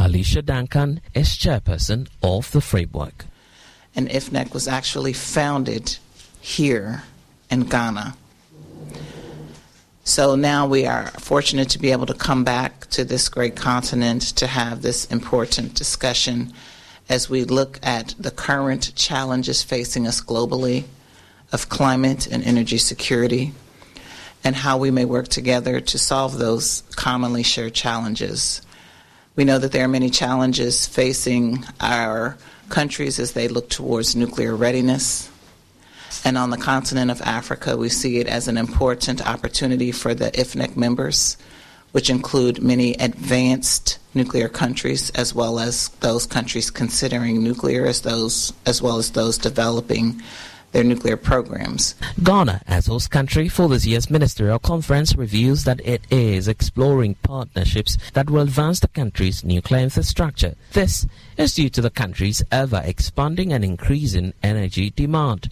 Aleshia 0.00 0.42
Duncan 0.42 1.02
is 1.12 1.28
chairperson 1.36 2.08
of 2.22 2.50
the 2.52 2.62
framework. 2.62 3.26
And 3.94 4.08
IFNEC 4.08 4.54
was 4.54 4.66
actually 4.66 5.12
founded 5.12 5.98
here 6.40 7.02
in 7.50 7.64
Ghana. 7.64 8.16
So 10.04 10.36
now 10.36 10.66
we 10.66 10.86
are 10.86 11.08
fortunate 11.18 11.68
to 11.70 11.78
be 11.78 11.92
able 11.92 12.06
to 12.06 12.14
come 12.14 12.44
back 12.44 12.86
to 12.90 13.04
this 13.04 13.28
great 13.28 13.56
continent 13.56 14.22
to 14.36 14.46
have 14.46 14.80
this 14.80 15.04
important 15.06 15.74
discussion 15.74 16.54
as 17.10 17.28
we 17.28 17.44
look 17.44 17.78
at 17.82 18.14
the 18.18 18.30
current 18.30 18.94
challenges 18.96 19.62
facing 19.62 20.06
us 20.06 20.22
globally 20.22 20.84
of 21.52 21.68
climate 21.68 22.26
and 22.26 22.42
energy 22.44 22.78
security 22.78 23.52
and 24.42 24.56
how 24.56 24.78
we 24.78 24.90
may 24.90 25.04
work 25.04 25.28
together 25.28 25.78
to 25.78 25.98
solve 25.98 26.38
those 26.38 26.84
commonly 26.96 27.42
shared 27.42 27.74
challenges. 27.74 28.62
We 29.36 29.44
know 29.44 29.58
that 29.58 29.72
there 29.72 29.84
are 29.84 29.88
many 29.88 30.10
challenges 30.10 30.86
facing 30.86 31.64
our 31.80 32.36
countries 32.68 33.18
as 33.18 33.32
they 33.32 33.48
look 33.48 33.68
towards 33.68 34.16
nuclear 34.16 34.54
readiness. 34.54 35.30
And 36.24 36.36
on 36.36 36.50
the 36.50 36.56
continent 36.56 37.10
of 37.10 37.22
Africa, 37.22 37.76
we 37.76 37.88
see 37.88 38.18
it 38.18 38.26
as 38.26 38.48
an 38.48 38.58
important 38.58 39.26
opportunity 39.26 39.92
for 39.92 40.14
the 40.14 40.30
IFNEC 40.32 40.76
members 40.76 41.36
which 41.92 42.10
include 42.10 42.62
many 42.62 42.94
advanced 42.94 43.98
nuclear 44.14 44.48
countries 44.48 45.10
as 45.10 45.34
well 45.34 45.58
as 45.58 45.88
those 46.00 46.26
countries 46.26 46.70
considering 46.70 47.42
nuclear 47.42 47.86
as 47.86 48.02
those 48.02 48.52
as 48.66 48.82
well 48.82 48.98
as 48.98 49.12
those 49.12 49.38
developing 49.38 50.20
their 50.72 50.84
nuclear 50.84 51.16
programs. 51.16 51.94
Ghana, 52.22 52.62
as 52.66 52.86
host 52.86 53.10
country 53.10 53.48
for 53.48 53.68
this 53.68 53.86
year's 53.86 54.10
ministerial 54.10 54.58
conference, 54.58 55.16
reveals 55.16 55.64
that 55.64 55.80
it 55.84 56.02
is 56.10 56.48
exploring 56.48 57.16
partnerships 57.16 57.98
that 58.14 58.30
will 58.30 58.42
advance 58.42 58.80
the 58.80 58.88
country's 58.88 59.44
nuclear 59.44 59.80
infrastructure. 59.80 60.54
This 60.72 61.06
is 61.36 61.54
due 61.54 61.70
to 61.70 61.80
the 61.80 61.90
country's 61.90 62.42
ever 62.52 62.82
expanding 62.84 63.52
and 63.52 63.64
increasing 63.64 64.32
energy 64.42 64.90
demand. 64.90 65.50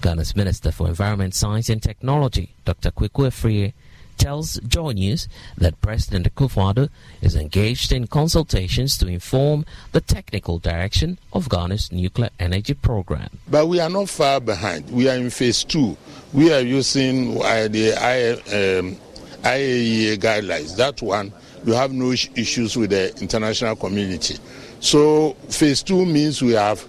Ghana's 0.00 0.36
Minister 0.36 0.72
for 0.72 0.88
Environment, 0.88 1.34
Science 1.34 1.68
and 1.68 1.82
Technology, 1.82 2.54
Dr. 2.64 2.90
Kwaku 2.90 3.28
Afriyie, 3.28 3.72
tells 4.20 4.60
Joy 4.68 4.92
News 4.92 5.28
that 5.56 5.80
President 5.80 6.32
Akufo-Addo 6.32 6.90
is 7.22 7.34
engaged 7.34 7.90
in 7.90 8.06
consultations 8.06 8.98
to 8.98 9.06
inform 9.08 9.64
the 9.92 10.02
technical 10.02 10.58
direction 10.58 11.18
of 11.32 11.48
Ghana's 11.48 11.90
nuclear 11.90 12.28
energy 12.38 12.74
program. 12.74 13.30
But 13.48 13.66
we 13.66 13.80
are 13.80 13.88
not 13.88 14.10
far 14.10 14.38
behind. 14.38 14.90
We 14.90 15.08
are 15.08 15.16
in 15.16 15.30
phase 15.30 15.64
two. 15.64 15.96
We 16.34 16.52
are 16.52 16.60
using 16.60 17.38
uh, 17.38 17.68
the 17.68 17.92
um, 17.96 18.96
IAEA 19.42 20.18
guidelines. 20.18 20.76
That 20.76 21.00
one, 21.00 21.32
we 21.64 21.74
have 21.74 21.92
no 21.92 22.12
issues 22.12 22.76
with 22.76 22.90
the 22.90 23.16
international 23.22 23.74
community. 23.74 24.36
So 24.80 25.32
phase 25.48 25.82
two 25.82 26.04
means 26.04 26.42
we 26.42 26.52
have 26.52 26.86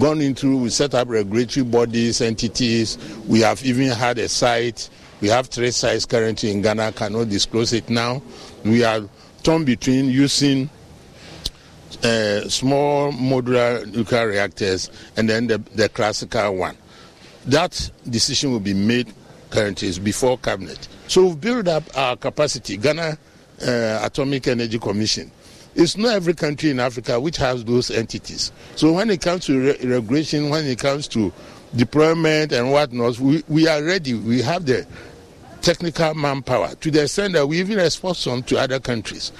gone 0.00 0.20
into, 0.20 0.56
we 0.56 0.70
set 0.70 0.94
up 0.94 1.08
regulatory 1.08 1.64
bodies, 1.64 2.20
entities. 2.20 2.98
We 3.28 3.40
have 3.40 3.64
even 3.64 3.90
had 3.90 4.18
a 4.18 4.28
site 4.28 4.90
we 5.20 5.28
have 5.28 5.46
three 5.48 5.70
sites 5.70 6.04
currently 6.06 6.50
in 6.50 6.62
Ghana, 6.62 6.92
cannot 6.92 7.28
disclose 7.28 7.72
it 7.72 7.88
now. 7.88 8.22
We 8.64 8.84
are 8.84 9.02
torn 9.42 9.64
between 9.64 10.10
using 10.10 10.68
uh, 12.02 12.48
small 12.48 13.12
modular 13.12 13.86
nuclear 13.94 14.26
reactors 14.28 14.90
and 15.16 15.28
then 15.28 15.46
the, 15.46 15.58
the 15.74 15.88
classical 15.88 16.56
one. 16.56 16.76
That 17.46 17.90
decision 18.08 18.52
will 18.52 18.60
be 18.60 18.74
made 18.74 19.12
currently 19.50 19.96
before 20.00 20.38
cabinet. 20.38 20.88
So 21.08 21.26
we've 21.26 21.40
built 21.40 21.68
up 21.68 21.84
our 21.96 22.16
capacity. 22.16 22.76
Ghana 22.76 23.16
uh, 23.62 24.00
Atomic 24.02 24.48
Energy 24.48 24.78
Commission. 24.78 25.30
It's 25.74 25.96
not 25.96 26.14
every 26.14 26.34
country 26.34 26.70
in 26.70 26.80
Africa 26.80 27.18
which 27.18 27.36
has 27.38 27.64
those 27.64 27.90
entities. 27.90 28.52
So 28.76 28.92
when 28.92 29.10
it 29.10 29.20
comes 29.20 29.46
to 29.46 29.58
re- 29.60 29.78
regulation, 29.84 30.48
when 30.50 30.64
it 30.66 30.78
comes 30.78 31.08
to 31.08 31.32
deployment 31.76 32.52
and 32.52 32.70
whatnot, 32.70 33.18
we, 33.18 33.42
we 33.48 33.68
are 33.68 33.82
ready. 33.82 34.14
We 34.14 34.42
have 34.42 34.66
the 34.66 34.86
technical 35.60 36.14
manpower 36.14 36.74
to 36.74 36.90
the 36.90 37.02
extent 37.02 37.34
that 37.34 37.46
we 37.46 37.58
even 37.60 37.78
export 37.78 38.16
some 38.16 38.42
to 38.44 38.58
other 38.58 38.80
countries. 38.80 39.32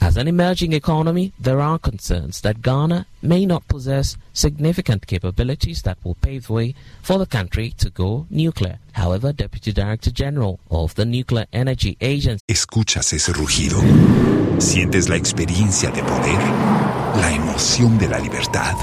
As 0.00 0.16
an 0.16 0.28
emerging 0.28 0.72
economy, 0.72 1.32
there 1.40 1.60
are 1.60 1.78
concerns 1.78 2.40
that 2.42 2.62
Ghana 2.62 3.06
may 3.20 3.44
not 3.44 3.66
possess 3.68 4.16
significant 4.32 5.06
capabilities 5.06 5.82
that 5.82 5.98
will 6.04 6.14
pave 6.14 6.46
the 6.46 6.52
way 6.52 6.74
for 7.02 7.18
the 7.18 7.26
country 7.26 7.74
to 7.78 7.90
go 7.90 8.26
nuclear. 8.30 8.78
However, 8.92 9.32
Deputy 9.32 9.72
Director 9.72 10.10
General 10.10 10.60
of 10.70 10.94
the 10.94 11.04
Nuclear 11.04 11.46
Energy 11.52 11.96
Agency. 12.00 12.44
Escuchas 12.48 13.12
ese 13.12 13.32
rugido. 13.32 13.80
Sientes 14.60 15.08
la 15.08 15.16
experiencia 15.16 15.90
de 15.90 16.02
poder, 16.02 16.38
la 17.20 17.32
emoción 17.34 17.98
de 17.98 18.08
la 18.08 18.18
libertad. 18.18 18.76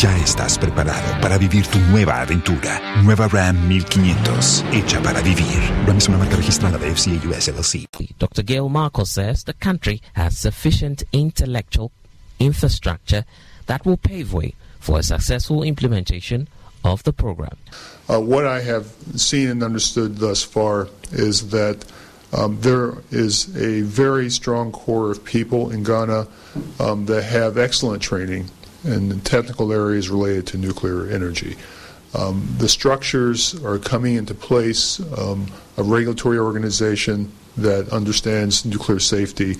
Ya 0.00 0.16
estás 0.16 0.58
preparado 0.58 1.20
para 1.20 1.36
vivir 1.36 1.66
tu 1.66 1.78
nueva 1.90 2.22
aventura. 2.22 2.80
Nueva 3.04 3.28
Ram 3.28 3.68
1500, 3.68 4.64
hecha 4.72 5.02
para 5.02 5.20
vivir. 5.20 5.60
Ram 5.86 5.98
es 5.98 6.08
una 6.08 6.18
marca 6.18 6.36
registrada 6.36 6.78
de 6.78 6.90
FCA 6.94 7.20
US 7.28 7.48
LLC. 7.48 7.86
Dr. 8.18 8.42
Gail 8.42 8.68
Marcus 8.68 9.10
says 9.10 9.44
the 9.44 9.52
country 9.52 10.00
has 10.14 10.36
sufficient 10.38 11.04
intellectual 11.12 11.92
infrastructure 12.38 13.24
that 13.66 13.84
will 13.84 13.98
pave 13.98 14.32
way 14.32 14.54
for 14.80 14.98
a 14.98 15.02
successful 15.02 15.62
implementation 15.62 16.48
of 16.84 17.02
the 17.04 17.12
program. 17.12 17.56
Uh, 18.08 18.18
what 18.18 18.46
I 18.46 18.60
have 18.60 18.86
seen 19.16 19.48
and 19.48 19.62
understood 19.62 20.16
thus 20.16 20.42
far 20.42 20.88
is 21.12 21.50
that 21.50 21.84
um, 22.32 22.58
there 22.60 22.94
is 23.10 23.54
a 23.56 23.82
very 23.82 24.30
strong 24.30 24.72
core 24.72 25.10
of 25.10 25.22
people 25.22 25.70
in 25.70 25.82
Ghana 25.82 26.26
um, 26.80 27.04
that 27.06 27.24
have 27.24 27.58
excellent 27.58 28.02
training 28.02 28.48
in 28.84 29.20
technical 29.20 29.72
areas 29.72 30.10
related 30.10 30.46
to 30.48 30.58
nuclear 30.58 31.06
energy. 31.06 31.56
Um, 32.14 32.46
the 32.58 32.68
structures 32.68 33.54
are 33.64 33.78
coming 33.78 34.16
into 34.16 34.34
place, 34.34 35.00
um, 35.18 35.46
a 35.76 35.82
regulatory 35.82 36.38
organization 36.38 37.32
that 37.56 37.88
understands 37.90 38.64
nuclear 38.64 38.98
safety. 38.98 39.52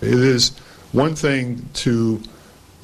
It 0.00 0.14
is 0.14 0.56
one 0.92 1.14
thing 1.14 1.68
to 1.74 2.20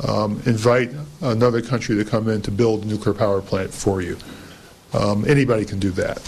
um, 0.07 0.41
invite 0.47 0.91
another 1.23 1.63
country 1.63 1.97
to 1.97 2.05
come 2.05 2.29
in 2.29 2.43
to 2.43 2.51
build 2.51 2.85
a 2.85 2.87
nuclear 2.87 3.15
power 3.15 3.41
plant 3.41 3.73
for 3.73 4.01
you. 4.01 4.17
Um, 4.93 5.25
anybody 5.27 5.65
can 5.65 5.79
do 5.79 5.91
that. 5.93 6.23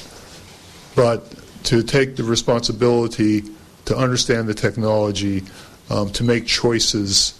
But 0.97 1.33
to 1.65 1.83
take 1.83 2.17
the 2.17 2.25
responsibility 2.25 3.43
to 3.85 3.97
understand 3.97 4.49
the 4.49 4.55
technology, 4.55 5.45
um, 5.91 6.11
to 6.11 6.25
make 6.25 6.47
choices, 6.47 7.39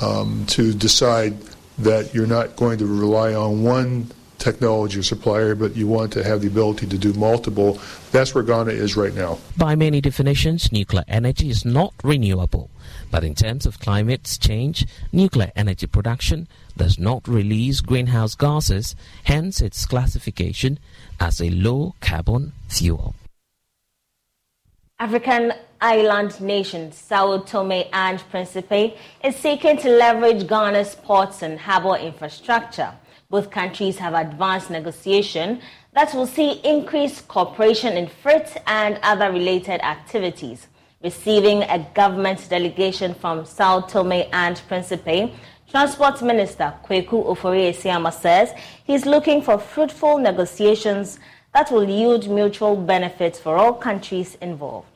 um, 0.00 0.44
to 0.48 0.74
decide 0.74 1.36
that 1.78 2.14
you're 2.14 2.26
not 2.26 2.56
going 2.56 2.78
to 2.78 2.86
rely 2.86 3.34
on 3.34 3.62
one 3.62 4.10
technology 4.38 5.02
supplier, 5.02 5.54
but 5.54 5.74
you 5.76 5.86
want 5.86 6.12
to 6.12 6.22
have 6.22 6.40
the 6.40 6.46
ability 6.46 6.86
to 6.86 6.98
do 6.98 7.12
multiple. 7.14 7.78
That's 8.12 8.34
where 8.34 8.44
Ghana 8.44 8.70
is 8.70 8.96
right 8.96 9.14
now. 9.14 9.38
By 9.56 9.74
many 9.74 10.00
definitions, 10.00 10.70
nuclear 10.72 11.04
energy 11.08 11.50
is 11.50 11.64
not 11.64 11.94
renewable. 12.04 12.70
But 13.10 13.24
in 13.24 13.34
terms 13.34 13.66
of 13.66 13.80
climate 13.80 14.38
change, 14.40 14.86
nuclear 15.12 15.52
energy 15.56 15.86
production 15.86 16.48
does 16.76 16.98
not 16.98 17.26
release 17.26 17.80
greenhouse 17.80 18.34
gases, 18.34 18.94
hence 19.24 19.60
its 19.60 19.86
classification 19.86 20.78
as 21.20 21.40
a 21.40 21.50
low 21.50 21.94
carbon 22.00 22.52
fuel. 22.68 23.14
African 24.98 25.52
island 25.80 26.40
nation 26.40 26.92
Sao 26.92 27.38
Tome 27.38 27.84
and 27.92 28.20
Principe 28.30 28.96
is 29.22 29.36
seeking 29.36 29.76
to 29.78 29.88
leverage 29.88 30.46
Ghana's 30.46 30.94
ports 30.94 31.42
and 31.42 31.58
harbour 31.58 31.96
infrastructure. 31.96 32.92
Both 33.28 33.50
countries 33.50 33.98
have 33.98 34.14
advanced 34.14 34.70
negotiation 34.70 35.60
that 35.94 36.14
will 36.14 36.26
see 36.26 36.60
increased 36.64 37.26
cooperation 37.28 37.96
in 37.96 38.06
freight 38.06 38.56
and 38.66 38.98
other 39.02 39.32
related 39.32 39.80
activities. 39.82 40.68
Receiving 41.02 41.62
a 41.64 41.86
government 41.94 42.48
delegation 42.48 43.14
from 43.14 43.44
Sao 43.44 43.80
Tome 43.80 44.24
and 44.32 44.60
Principe, 44.68 45.34
Transport 45.68 46.22
Minister 46.22 46.72
Kwaku 46.84 47.26
Ofori-Asiamah 47.26 48.12
says 48.12 48.52
he's 48.84 49.04
looking 49.04 49.42
for 49.42 49.58
fruitful 49.58 50.18
negotiations 50.18 51.18
that 51.52 51.70
will 51.70 51.88
yield 51.88 52.30
mutual 52.30 52.76
benefits 52.76 53.40
for 53.40 53.56
all 53.56 53.72
countries 53.72 54.36
involved. 54.40 54.95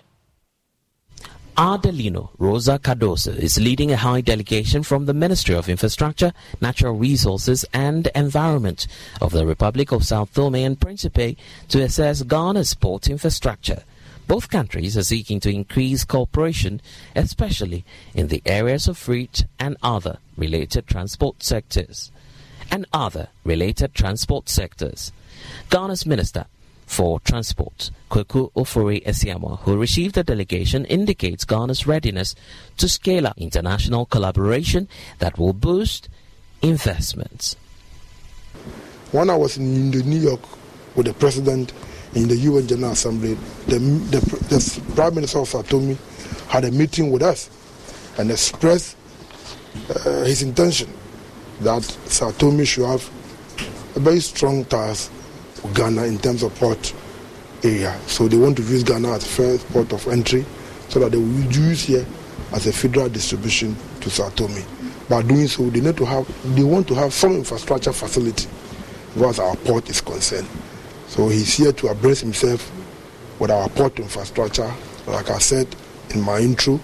Adelino 1.61 2.31
Rosa 2.39 2.79
Cardoso 2.79 3.37
is 3.37 3.61
leading 3.61 3.93
a 3.93 3.97
high 3.99 4.23
delegation 4.23 4.83
from 4.83 5.05
the 5.05 5.13
Ministry 5.13 5.55
of 5.55 5.69
Infrastructure, 5.69 6.33
Natural 6.63 6.95
Resources 6.95 7.67
and 7.75 8.07
Environment 8.15 8.87
of 9.21 9.33
the 9.33 9.45
Republic 9.45 9.93
of 9.93 10.03
Sao 10.03 10.25
Tome 10.25 10.55
and 10.55 10.81
Principe 10.81 11.37
to 11.69 11.83
assess 11.83 12.23
Ghana's 12.23 12.73
port 12.73 13.11
infrastructure. 13.11 13.83
Both 14.27 14.49
countries 14.49 14.97
are 14.97 15.03
seeking 15.03 15.39
to 15.41 15.55
increase 15.55 16.03
cooperation, 16.03 16.81
especially 17.15 17.85
in 18.15 18.29
the 18.29 18.41
areas 18.47 18.89
of 18.89 18.97
freight 18.97 19.45
and 19.59 19.77
other 19.83 20.17
related 20.39 20.87
transport 20.87 21.43
sectors. 21.43 22.11
And 22.71 22.87
other 22.91 23.29
related 23.45 23.93
transport 23.95 24.49
sectors. 24.49 25.13
Ghana's 25.69 26.07
Minister 26.07 26.47
for 26.91 27.21
Transport, 27.21 27.93
Kwaku 28.11 28.51
Ofori-Asiamah, 28.55 29.61
who 29.61 29.77
received 29.77 30.17
the 30.17 30.25
delegation, 30.25 30.85
indicates 30.87 31.45
Ghana's 31.45 31.87
readiness 31.87 32.35
to 32.79 32.89
scale 32.89 33.29
up 33.29 33.39
international 33.39 34.07
collaboration 34.07 34.89
that 35.21 35.39
will 35.39 35.53
boost 35.53 36.09
investments. 36.63 37.55
When 39.13 39.31
I 39.31 39.37
was 39.37 39.57
in 39.57 39.91
New 39.91 40.19
York 40.19 40.41
with 40.97 41.07
the 41.07 41.15
president 41.15 41.73
in 42.17 42.27
the 42.27 42.37
UN 42.37 42.67
General 42.67 42.93
Assembly, 42.93 43.35
the, 43.69 43.79
the, 43.79 44.21
the 44.49 44.83
Prime 44.97 45.15
Minister 45.15 45.39
of 45.39 45.49
Sao 45.49 45.63
had 46.49 46.65
a 46.65 46.73
meeting 46.73 47.13
with 47.13 47.23
us 47.23 47.49
and 48.19 48.33
expressed 48.33 48.97
uh, 49.95 50.25
his 50.25 50.43
intention 50.43 50.93
that 51.61 51.85
Sao 51.85 52.33
Tome 52.33 52.65
should 52.65 52.85
have 52.85 53.09
a 53.95 54.01
very 54.01 54.19
strong 54.19 54.65
ties 54.65 55.09
Ghana 55.75 56.05
in 56.05 56.19
terms 56.19 56.43
of 56.43 56.55
port 56.57 56.95
area. 57.63 57.99
So 58.07 58.29
they 58.29 58.37
want 58.37 58.57
to 58.57 58.63
use 58.63 58.83
Ghana 58.83 59.13
as 59.13 59.27
first 59.27 59.69
port 59.69 59.93
of 59.93 60.07
entry 60.09 60.45
so 60.89 61.01
that 61.01 61.13
they 61.13 61.19
will 61.19 61.53
use 61.53 61.85
here 61.85 62.07
as 62.53 62.67
a 62.67 62.73
federal 62.73 63.09
distribution 63.09 63.77
to 64.01 64.11
Sao 64.11 64.29
Tome. 64.31 64.63
By 65.09 65.23
doing 65.23 65.49
so, 65.49 65.69
they 65.71 65.81
need 65.81 65.97
to 65.97 66.05
have 66.05 66.55
they 66.55 66.63
want 66.63 66.89
to 66.89 66.95
have 66.95 67.13
some 67.13 67.33
infrastructure 67.37 67.93
facility 67.93 68.49
as 69.17 69.39
our 69.39 69.57
port 69.57 69.89
is 69.91 70.01
concerned. 70.01 70.49
So 71.09 71.29
he's 71.29 71.57
here 71.57 71.73
to 71.73 71.89
address 71.89 72.21
himself 72.21 72.71
with 73.39 73.51
our 73.51 73.69
port 73.71 73.99
infrastructure. 73.99 74.73
Like 75.07 75.31
I 75.31 75.39
said 75.39 75.67
in 76.11 76.21
my 76.21 76.39
intro, 76.39 76.81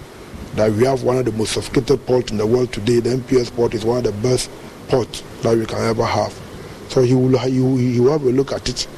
that 0.55 0.73
we 0.73 0.85
have 0.85 1.03
one 1.03 1.19
of 1.19 1.25
the 1.25 1.33
most 1.33 1.53
sophisticated 1.53 2.05
ports 2.07 2.31
in 2.31 2.39
the 2.39 2.47
world 2.47 2.73
today. 2.73 3.01
The 3.01 3.11
MPS 3.17 3.55
port 3.55 3.75
is 3.75 3.85
one 3.85 3.99
of 3.99 4.05
the 4.05 4.13
best 4.29 4.51
ports 4.89 5.23
that 5.43 5.57
we 5.57 5.67
can 5.67 5.79
ever 5.79 6.05
have. 6.05 6.35
So 6.97 7.03
he 7.03 7.13
will, 7.13 7.39
he 7.41 7.93
he 7.93 8.01
will 8.01 8.13
have 8.13 8.23
a 8.23 8.31
look 8.31 8.53
at 8.53 8.67
it. 8.71 8.89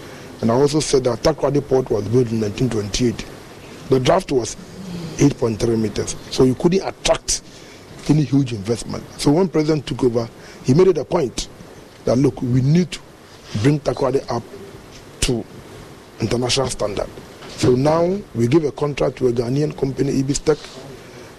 And 0.40 0.52
I 0.52 0.54
also 0.54 0.78
said 0.78 1.02
that 1.02 1.18
Takoradi 1.20 1.60
Port 1.66 1.90
was 1.90 2.04
built 2.06 2.30
in 2.30 2.40
1928. 2.40 3.26
The 3.88 3.98
draft 3.98 4.30
was 4.30 4.54
8.3 5.16 5.76
meters, 5.76 6.14
so 6.30 6.44
you 6.44 6.54
couldn't 6.54 6.86
attract 6.86 7.42
any 8.08 8.22
huge 8.22 8.52
investment. 8.52 9.02
So 9.20 9.32
when 9.32 9.48
President 9.48 9.84
took 9.84 10.04
over, 10.04 10.28
he 10.62 10.74
made 10.74 10.86
it 10.86 10.98
a 10.98 11.04
point 11.04 11.48
that 12.04 12.16
look, 12.18 12.40
we 12.40 12.60
need 12.62 12.92
to 12.92 13.00
bring 13.64 13.80
Takoradi 13.80 14.24
up 14.30 14.44
to 15.22 15.44
international 16.20 16.68
standard. 16.68 17.08
So 17.48 17.74
now 17.74 18.16
we 18.36 18.46
give 18.46 18.62
a 18.62 18.70
contract 18.70 19.16
to 19.18 19.26
a 19.26 19.32
Ghanaian 19.32 19.76
company, 19.76 20.20
Ibis-Tec. 20.20 20.58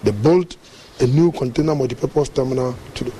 They 0.02 0.10
built 0.10 0.58
a 1.00 1.06
new 1.06 1.32
container 1.32 1.74
multipurpose 1.74 2.34
terminal 2.34 2.76
to 2.96 3.04
the 3.04 3.12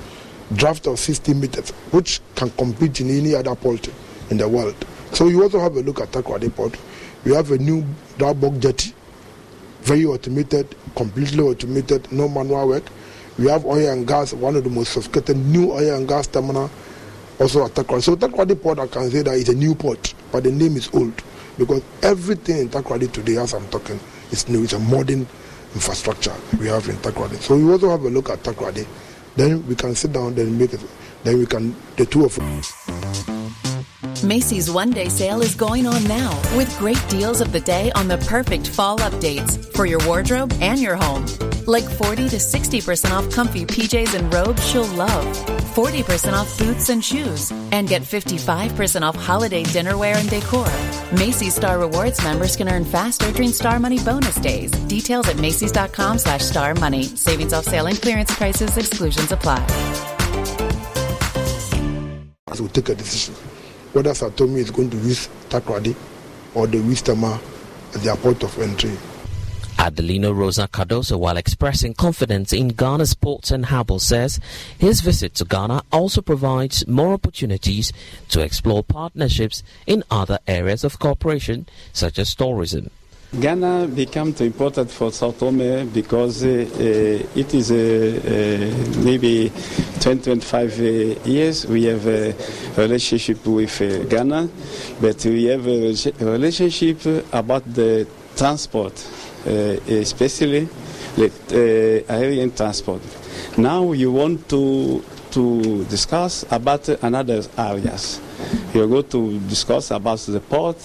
draft 0.55 0.87
of 0.87 0.99
60 0.99 1.33
meters, 1.33 1.71
which 1.91 2.19
can 2.35 2.49
compete 2.51 2.99
in 3.01 3.09
any 3.09 3.35
other 3.35 3.55
port 3.55 3.89
in 4.29 4.37
the 4.37 4.47
world. 4.47 4.75
So 5.13 5.27
you 5.27 5.41
also 5.43 5.59
have 5.59 5.75
a 5.75 5.81
look 5.81 5.99
at 6.01 6.11
Takoradi 6.11 6.53
Port. 6.53 6.77
We 7.23 7.33
have 7.33 7.51
a 7.51 7.57
new 7.57 7.85
dry 8.17 8.33
bulk 8.33 8.59
jetty, 8.59 8.93
very 9.81 10.05
automated, 10.05 10.75
completely 10.95 11.43
automated, 11.43 12.11
no 12.11 12.27
manual 12.27 12.67
work. 12.69 12.83
We 13.37 13.47
have 13.47 13.65
oil 13.65 13.89
and 13.89 14.07
gas, 14.07 14.33
one 14.33 14.55
of 14.55 14.63
the 14.63 14.69
most 14.69 14.93
sophisticated 14.93 15.37
new 15.37 15.71
oil 15.71 15.95
and 15.95 16.07
gas 16.07 16.27
terminal, 16.27 16.69
also 17.39 17.65
at 17.65 17.71
Takoradi. 17.71 18.03
So 18.03 18.15
Takoradi 18.15 18.61
Port, 18.61 18.79
I 18.79 18.87
can 18.87 19.09
say 19.09 19.21
that 19.21 19.35
it's 19.37 19.49
a 19.49 19.55
new 19.55 19.75
port, 19.75 20.13
but 20.31 20.43
the 20.43 20.51
name 20.51 20.77
is 20.77 20.89
old 20.93 21.13
because 21.57 21.81
everything 22.01 22.57
in 22.57 22.69
Takoradi 22.69 23.11
today, 23.11 23.37
as 23.37 23.53
I'm 23.53 23.67
talking, 23.69 23.99
is 24.31 24.47
new. 24.47 24.63
It's 24.63 24.73
a 24.73 24.79
modern 24.79 25.27
infrastructure 25.73 26.33
we 26.59 26.67
have 26.67 26.87
in 26.89 26.95
Takoradi. 26.97 27.37
So 27.37 27.57
you 27.57 27.71
also 27.71 27.89
have 27.89 28.03
a 28.03 28.09
look 28.09 28.29
at 28.29 28.43
Takoradi. 28.43 28.85
Then 29.35 29.65
we 29.67 29.75
can 29.75 29.95
sit 29.95 30.11
down, 30.13 30.35
then 30.35 30.57
make 30.57 30.73
it. 30.73 30.81
Then 31.23 31.39
we 31.39 31.45
can 31.45 31.75
the 31.95 32.05
two 32.05 32.25
of 32.25 32.37
us. 32.39 33.70
Macy's 34.23 34.69
one 34.69 34.89
day 34.89 35.09
sale 35.09 35.41
is 35.41 35.53
going 35.53 35.85
on 35.85 36.03
now 36.05 36.31
with 36.55 36.75
great 36.79 37.01
deals 37.07 37.39
of 37.39 37.51
the 37.51 37.59
day 37.59 37.91
on 37.91 38.07
the 38.07 38.17
perfect 38.19 38.67
fall 38.67 38.97
updates 38.99 39.71
for 39.75 39.85
your 39.85 39.99
wardrobe 40.07 40.51
and 40.59 40.79
your 40.79 40.95
home. 40.95 41.25
Like 41.67 41.83
40 41.83 42.29
to 42.29 42.37
60% 42.37 43.11
off 43.11 43.31
comfy 43.31 43.65
PJs 43.65 44.15
and 44.15 44.33
robes 44.33 44.67
she'll 44.67 44.87
love, 44.95 45.25
40% 45.75 46.33
off 46.33 46.57
boots 46.57 46.89
and 46.89 47.05
shoes, 47.05 47.51
and 47.71 47.87
get 47.87 48.01
55% 48.01 49.03
off 49.03 49.15
holiday 49.15 49.63
dinnerware 49.63 50.15
and 50.15 50.29
decor. 50.29 50.65
Macy's 51.17 51.55
Star 51.55 51.77
Rewards 51.77 52.23
members 52.23 52.55
can 52.55 52.69
earn 52.69 52.85
faster 52.85 53.31
during 53.31 53.51
Star 53.51 53.79
Money 53.79 53.99
bonus 53.99 54.35
days. 54.35 54.71
Details 54.87 55.27
at 55.29 55.37
Macy's.com 55.37 56.17
slash 56.17 56.41
Star 56.41 56.73
Money. 56.75 57.03
Savings 57.03 57.53
off 57.53 57.65
sale 57.65 57.85
and 57.85 58.01
clearance 58.01 58.33
prices, 58.35 58.77
exclusions 58.77 59.31
apply. 59.31 59.63
As 62.47 62.61
we 62.61 62.67
take 62.69 62.89
a 62.89 62.95
decision 62.95 63.35
whether 63.93 64.13
Sao 64.13 64.29
Tome 64.29 64.57
is 64.57 64.71
going 64.71 64.89
to 64.89 64.97
use 64.97 65.27
Takoradi 65.49 65.95
or 66.53 66.67
the 66.67 66.77
Wistama 66.79 67.39
as 67.93 68.03
their 68.03 68.15
port 68.15 68.43
of 68.43 68.57
entry. 68.59 68.97
Adelino 69.77 70.35
Rosa 70.35 70.67
Cardoso, 70.67 71.17
while 71.17 71.37
expressing 71.37 71.95
confidence 71.95 72.53
in 72.53 72.67
Ghana's 72.67 73.15
ports 73.15 73.49
and 73.49 73.65
harbors, 73.65 74.03
says 74.03 74.39
his 74.77 75.01
visit 75.01 75.33
to 75.35 75.45
Ghana 75.45 75.81
also 75.91 76.21
provides 76.21 76.87
more 76.87 77.13
opportunities 77.13 77.91
to 78.29 78.41
explore 78.41 78.83
partnerships 78.83 79.63
in 79.87 80.03
other 80.11 80.37
areas 80.47 80.83
of 80.83 80.99
cooperation, 80.99 81.65
such 81.93 82.19
as 82.19 82.35
tourism. 82.35 82.91
Ghana 83.39 83.87
became 83.87 84.33
too 84.33 84.43
important 84.43 84.91
for 84.91 85.09
Sao 85.09 85.31
Tome 85.31 85.87
because 85.93 86.43
uh, 86.43 86.47
uh, 86.49 87.39
it 87.39 87.53
is 87.53 87.71
uh, 87.71 88.99
maybe 89.05 89.49
20, 90.01 90.21
25 90.21 90.77
years 91.25 91.65
we 91.65 91.85
have 91.85 92.05
a 92.07 92.35
relationship 92.75 93.45
with 93.45 94.09
Ghana, 94.09 94.49
but 94.99 95.23
we 95.23 95.45
have 95.45 95.65
a 95.65 95.95
relationship 96.19 97.05
about 97.31 97.63
the 97.73 98.05
transport, 98.35 98.93
especially 99.45 100.67
the 101.15 102.03
aerial 102.09 102.49
transport. 102.49 103.01
Now 103.57 103.93
you 103.93 104.11
want 104.11 104.49
to 104.49 105.01
to 105.31 105.85
discuss 105.85 106.43
about 106.51 106.89
another 106.89 107.41
areas. 107.57 108.19
You 108.73 108.85
going 108.87 109.07
to 109.09 109.39
discuss 109.47 109.91
about 109.91 110.19
the 110.19 110.41
port 110.41 110.75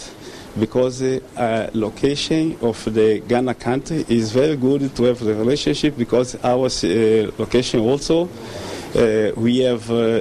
because 0.59 1.01
the 1.01 1.23
uh, 1.37 1.69
location 1.75 2.57
of 2.63 2.83
the 2.93 3.21
Ghana 3.21 3.55
country 3.55 4.05
is 4.09 4.33
very 4.33 4.57
good 4.57 4.95
to 4.97 5.05
have 5.05 5.21
the 5.21 5.35
relationship 5.35 5.97
because 5.97 6.35
our 6.43 6.67
uh, 6.67 7.31
location 7.39 7.81
also 7.81 8.29
uh, 8.97 9.33
we 9.37 9.59
have 9.59 9.91
uh, 9.91 10.21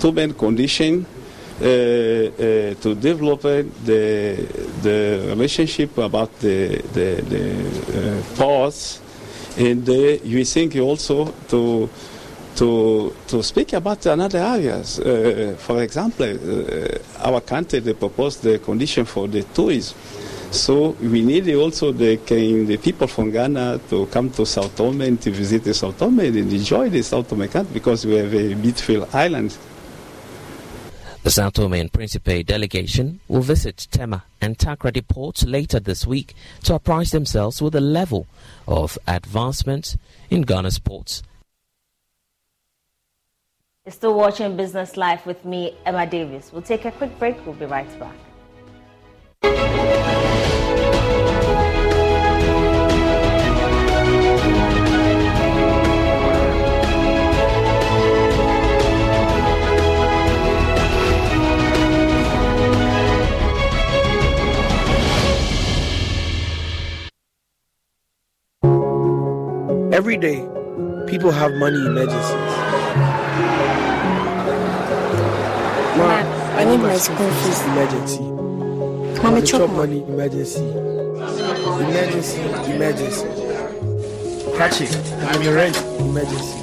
two 0.00 0.12
main 0.12 0.32
conditions 0.34 1.06
uh, 1.60 1.64
uh, 1.64 2.74
to 2.74 2.94
develop 2.94 3.42
the 3.42 4.36
the 4.82 5.24
relationship 5.28 5.96
about 5.98 6.36
the 6.40 6.78
the, 6.92 7.22
the 7.28 8.72
and 9.58 9.86
we 9.86 10.44
think 10.44 10.76
also 10.76 11.32
to 11.48 11.88
to 12.56 13.14
to 13.28 13.42
speak 13.42 13.72
about 13.72 14.04
another 14.06 14.38
areas. 14.38 14.98
Uh, 14.98 15.54
for 15.58 15.82
example, 15.82 16.26
uh, 16.26 16.98
our 17.28 17.40
country 17.40 17.80
they 17.80 17.94
proposed 17.94 18.42
the 18.42 18.58
condition 18.58 19.04
for 19.04 19.28
the 19.28 19.42
tourism. 19.54 19.96
So 20.52 20.90
we 21.00 21.22
need 21.22 21.48
also 21.54 21.92
the, 21.92 22.16
the 22.16 22.76
people 22.76 23.06
from 23.06 23.30
Ghana 23.30 23.80
to 23.88 24.04
come 24.06 24.28
to 24.32 24.44
Sao 24.44 24.68
Tome 24.68 25.00
and 25.00 25.20
to 25.22 25.30
visit 25.30 25.64
the 25.64 25.72
Sao 25.72 25.92
Tome 25.92 26.20
and 26.20 26.36
enjoy 26.36 26.90
the 26.90 27.00
Sao 27.00 27.22
Tome 27.22 27.48
country 27.48 27.72
because 27.72 28.04
we 28.04 28.16
have 28.16 28.34
a 28.34 28.52
beautiful 28.52 29.08
island. 29.14 29.56
The 31.22 31.30
Sao 31.30 31.48
Tome 31.48 31.74
and 31.74 31.90
Principe 31.90 32.42
delegation 32.42 33.20
will 33.28 33.40
visit 33.40 33.88
Tema 33.90 34.24
and 34.42 34.58
Takoradi 34.58 35.06
ports 35.08 35.42
later 35.44 35.80
this 35.80 36.06
week 36.06 36.34
to 36.64 36.74
apprise 36.74 37.12
themselves 37.12 37.62
with 37.62 37.72
the 37.72 37.80
level 37.80 38.26
of 38.68 38.98
advancement 39.06 39.96
in 40.28 40.42
Ghana's 40.42 40.78
ports 40.78 41.22
you're 43.84 43.92
still 43.92 44.14
watching 44.14 44.56
Business 44.56 44.96
Live 44.96 45.26
with 45.26 45.44
me, 45.44 45.76
Emma 45.84 46.06
Davis. 46.06 46.52
We'll 46.52 46.62
take 46.62 46.84
a 46.84 46.92
quick 46.92 47.18
break. 47.18 47.44
We'll 47.44 47.56
be 47.56 47.66
right 47.66 47.88
back. 47.98 48.14
Every 69.92 70.16
day, 70.16 70.46
people 71.06 71.30
have 71.32 71.52
money 71.54 71.76
emergencies. 71.76 72.71
I 76.72 76.76
need 76.76 76.82
my 76.84 76.96
school 76.96 77.30
fees. 77.30 77.60
Emergency. 77.66 78.20
Mommy, 79.22 79.42
chop 79.42 79.68
money. 79.72 80.02
Emergency. 80.04 80.64
Emergency. 80.64 82.40
Emergency. 82.72 83.26
Catch 84.56 84.80
it. 84.80 85.12
I'm 85.20 85.42
your 85.42 85.54
rent. 85.54 85.76
Emergency. 86.00 86.58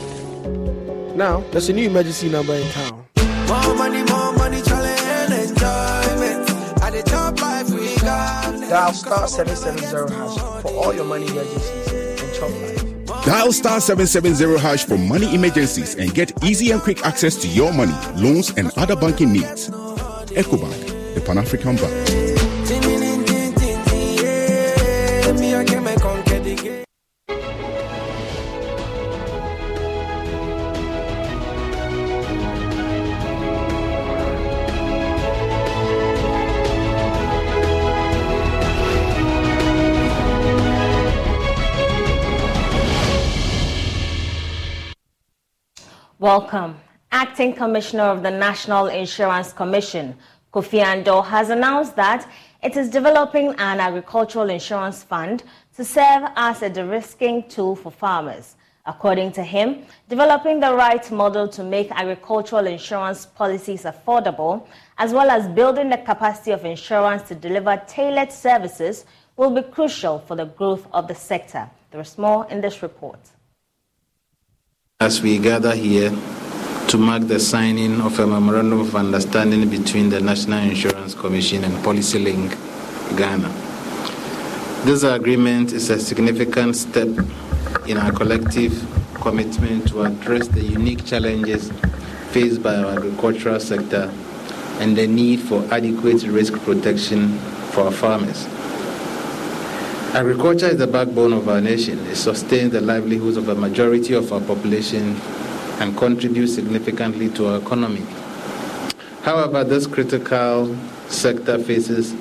Now, 1.15 1.41
there's 1.51 1.69
a 1.69 1.73
new 1.73 1.85
emergency 1.87 2.27
number 2.27 2.55
in 2.55 2.67
town. 2.71 3.05
More 3.47 3.75
money, 3.75 4.01
more 4.09 4.33
money, 4.33 4.63
challenge 4.63 4.99
and 4.99 5.31
enjoyment. 5.31 6.49
At 6.81 6.93
the 6.93 7.03
top 7.05 7.39
life 7.39 7.69
we 7.69 7.95
got. 7.97 8.67
Dial 8.67 8.93
star 8.93 9.27
770 9.27 10.15
hash 10.15 10.63
for 10.63 10.71
all 10.71 10.91
your 10.91 11.05
money 11.05 11.27
emergencies 11.27 11.87
and 11.93 12.33
chop 12.33 12.49
life. 12.49 13.25
Dial 13.25 13.51
star 13.51 13.79
770 13.79 14.57
hash 14.57 14.85
for 14.85 14.97
money 14.97 15.35
emergencies 15.35 15.93
and 15.93 16.15
get 16.15 16.31
easy 16.43 16.71
and 16.71 16.81
quick 16.81 17.05
access 17.05 17.35
to 17.35 17.47
your 17.47 17.71
money, 17.71 17.93
loans, 18.15 18.49
and 18.57 18.75
other 18.75 18.95
banking 18.95 19.33
needs. 19.33 19.69
EcoBank, 20.31 21.15
the 21.15 21.21
Pan 21.21 21.37
African 21.37 21.75
Bank. 21.75 22.39
Welcome. 46.19 46.88
Acting 47.19 47.53
Commissioner 47.53 48.03
of 48.03 48.23
the 48.23 48.31
National 48.31 48.87
Insurance 48.87 49.51
Commission, 49.51 50.15
Kofi 50.53 50.81
Andoh, 50.81 51.21
has 51.21 51.49
announced 51.49 51.97
that 51.97 52.25
it 52.63 52.77
is 52.77 52.89
developing 52.89 53.49
an 53.57 53.81
agricultural 53.81 54.49
insurance 54.49 55.03
fund 55.03 55.43
to 55.75 55.83
serve 55.83 56.23
as 56.37 56.61
a 56.61 56.69
de-risking 56.69 57.49
tool 57.49 57.75
for 57.75 57.91
farmers. 57.91 58.55
According 58.85 59.33
to 59.33 59.43
him, 59.43 59.83
developing 60.07 60.61
the 60.61 60.73
right 60.73 61.11
model 61.11 61.49
to 61.49 61.61
make 61.61 61.91
agricultural 61.91 62.67
insurance 62.67 63.25
policies 63.25 63.83
affordable, 63.83 64.65
as 64.97 65.11
well 65.11 65.29
as 65.29 65.45
building 65.49 65.89
the 65.89 65.97
capacity 65.97 66.51
of 66.51 66.63
insurance 66.63 67.23
to 67.23 67.35
deliver 67.35 67.75
tailored 67.85 68.31
services, 68.31 69.03
will 69.35 69.51
be 69.51 69.61
crucial 69.61 70.19
for 70.19 70.37
the 70.37 70.45
growth 70.45 70.87
of 70.93 71.09
the 71.09 71.15
sector. 71.15 71.69
There 71.91 71.99
is 71.99 72.17
more 72.17 72.47
in 72.49 72.61
this 72.61 72.81
report. 72.81 73.19
As 75.01 75.21
we 75.21 75.37
gather 75.37 75.75
here 75.75 76.11
to 76.89 76.97
mark 76.97 77.27
the 77.27 77.39
signing 77.39 78.01
of 78.01 78.17
a 78.17 78.25
memorandum 78.25 78.79
of 78.79 78.95
understanding 78.95 79.69
between 79.69 80.09
the 80.09 80.19
National 80.19 80.57
Insurance 80.57 81.13
Commission 81.13 81.63
and 81.63 81.73
PolicyLink 81.85 82.49
Ghana. 83.15 83.47
This 84.85 85.03
agreement 85.03 85.71
is 85.71 85.91
a 85.91 85.99
significant 85.99 86.75
step 86.75 87.07
in 87.87 87.97
our 87.97 88.11
collective 88.11 88.73
commitment 89.21 89.87
to 89.89 90.01
address 90.01 90.47
the 90.47 90.63
unique 90.63 91.05
challenges 91.05 91.71
faced 92.31 92.63
by 92.63 92.75
our 92.77 92.97
agricultural 92.97 93.59
sector 93.59 94.11
and 94.79 94.97
the 94.97 95.05
need 95.05 95.41
for 95.41 95.63
adequate 95.71 96.23
risk 96.23 96.53
protection 96.63 97.37
for 97.69 97.81
our 97.81 97.91
farmers. 97.91 98.47
Agriculture 100.15 100.69
is 100.69 100.77
the 100.77 100.87
backbone 100.87 101.33
of 101.33 101.49
our 101.49 101.61
nation. 101.61 101.99
It 102.07 102.15
sustains 102.15 102.71
the 102.71 102.81
livelihoods 102.81 103.37
of 103.37 103.47
a 103.49 103.53
majority 103.53 104.15
of 104.15 104.33
our 104.33 104.41
population 104.41 105.21
and 105.79 105.97
contributes 105.97 106.53
significantly 106.53 107.29
to 107.29 107.47
our 107.47 107.59
economy. 107.59 108.05
However, 109.23 109.63
this 109.63 109.87
critical 109.87 110.75
sector 111.07 111.57
faces 111.59 112.13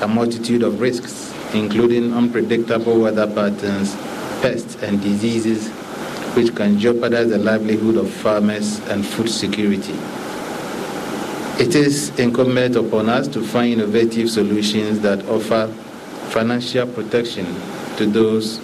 a 0.00 0.08
multitude 0.08 0.62
of 0.62 0.80
risks, 0.80 1.34
including 1.54 2.12
unpredictable 2.12 3.00
weather 3.00 3.26
patterns, 3.26 3.94
pests, 4.40 4.76
and 4.82 5.00
diseases, 5.02 5.68
which 6.36 6.54
can 6.54 6.78
jeopardize 6.78 7.30
the 7.30 7.38
livelihood 7.38 7.96
of 7.96 8.10
farmers 8.10 8.78
and 8.88 9.04
food 9.04 9.28
security. 9.28 9.96
It 11.58 11.74
is 11.74 12.16
incumbent 12.18 12.76
upon 12.76 13.08
us 13.08 13.26
to 13.28 13.42
find 13.42 13.72
innovative 13.72 14.30
solutions 14.30 15.00
that 15.00 15.26
offer 15.26 15.66
financial 16.30 16.86
protection 16.86 17.46
to 17.96 18.06
those 18.06 18.60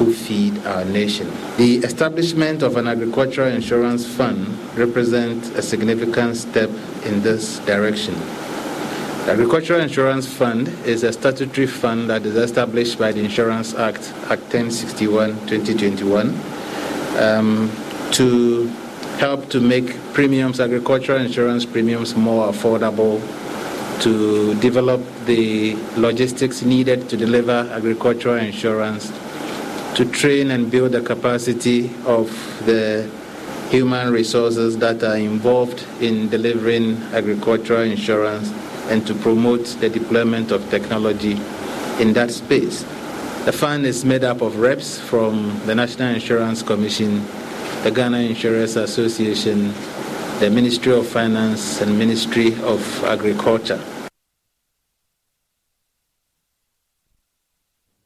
who 0.00 0.14
feed 0.14 0.56
our 0.64 0.82
nation. 0.86 1.30
The 1.58 1.76
establishment 1.84 2.62
of 2.62 2.78
an 2.78 2.88
agricultural 2.88 3.48
insurance 3.48 4.06
fund 4.06 4.58
represents 4.74 5.50
a 5.50 5.60
significant 5.60 6.38
step 6.38 6.70
in 7.04 7.20
this 7.20 7.58
direction. 7.66 8.14
The 9.26 9.32
Agricultural 9.32 9.80
Insurance 9.80 10.26
Fund 10.26 10.68
is 10.86 11.02
a 11.02 11.12
statutory 11.12 11.66
fund 11.66 12.08
that 12.08 12.24
is 12.24 12.36
established 12.36 12.98
by 12.98 13.12
the 13.12 13.20
Insurance 13.20 13.74
Act, 13.74 14.10
Act 14.30 14.42
1061 14.54 15.32
2021, 15.46 16.34
um, 17.18 17.70
to 18.12 18.66
help 19.18 19.50
to 19.50 19.60
make 19.60 19.94
premiums, 20.14 20.60
agricultural 20.60 21.20
insurance 21.20 21.66
premiums, 21.66 22.16
more 22.16 22.50
affordable, 22.50 23.20
to 24.00 24.54
develop 24.60 25.02
the 25.26 25.76
logistics 25.98 26.62
needed 26.62 27.10
to 27.10 27.18
deliver 27.18 27.68
agricultural 27.70 28.36
insurance, 28.36 29.12
to 30.00 30.10
train 30.12 30.50
and 30.50 30.70
build 30.70 30.92
the 30.92 31.00
capacity 31.02 31.94
of 32.06 32.30
the 32.64 33.06
human 33.68 34.10
resources 34.10 34.78
that 34.78 35.02
are 35.02 35.18
involved 35.18 35.84
in 36.00 36.26
delivering 36.30 36.96
agricultural 37.12 37.82
insurance, 37.82 38.50
and 38.88 39.06
to 39.06 39.14
promote 39.16 39.66
the 39.80 39.90
deployment 39.90 40.52
of 40.52 40.66
technology 40.70 41.32
in 42.00 42.14
that 42.14 42.30
space. 42.30 42.82
The 43.44 43.52
fund 43.52 43.84
is 43.84 44.02
made 44.02 44.24
up 44.24 44.40
of 44.40 44.56
reps 44.56 44.98
from 44.98 45.60
the 45.66 45.74
National 45.74 46.14
Insurance 46.14 46.62
Commission, 46.62 47.22
the 47.82 47.90
Ghana 47.90 48.20
Insurance 48.20 48.76
Association, 48.76 49.70
the 50.38 50.48
Ministry 50.48 50.94
of 50.94 51.06
Finance, 51.06 51.82
and 51.82 51.98
Ministry 51.98 52.54
of 52.62 53.04
Agriculture. 53.04 53.84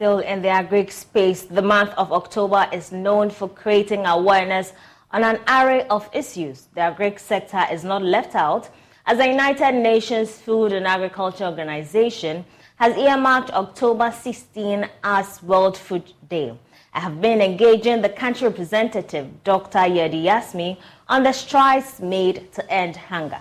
Still 0.04 0.18
in 0.18 0.42
the 0.42 0.48
agri 0.48 0.86
space, 0.88 1.44
the 1.44 1.62
month 1.62 1.94
of 1.96 2.12
October 2.12 2.68
is 2.70 2.92
known 2.92 3.30
for 3.30 3.48
creating 3.48 4.04
awareness 4.04 4.74
on 5.12 5.24
an 5.24 5.40
array 5.48 5.86
of 5.88 6.10
issues. 6.12 6.68
The 6.74 6.82
agri 6.82 7.14
sector 7.16 7.64
is 7.72 7.84
not 7.84 8.02
left 8.02 8.34
out 8.34 8.68
as 9.06 9.16
the 9.16 9.26
United 9.26 9.72
Nations 9.72 10.30
Food 10.30 10.74
and 10.74 10.86
Agriculture 10.86 11.46
Organization 11.46 12.44
has 12.76 12.94
earmarked 12.98 13.50
October 13.52 14.12
16 14.12 14.86
as 15.02 15.42
World 15.42 15.78
Food 15.78 16.12
Day. 16.28 16.52
I 16.92 17.00
have 17.00 17.22
been 17.22 17.40
engaging 17.40 18.02
the 18.02 18.10
country 18.10 18.46
representative, 18.46 19.42
Dr. 19.42 19.78
Yurdi 19.78 20.22
Yasmi, 20.22 20.76
on 21.08 21.22
the 21.22 21.32
strides 21.32 21.98
made 21.98 22.52
to 22.52 22.70
end 22.70 22.96
hunger. 22.96 23.40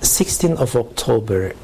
16th 0.00 0.60
of 0.60 0.76
October 0.76 1.54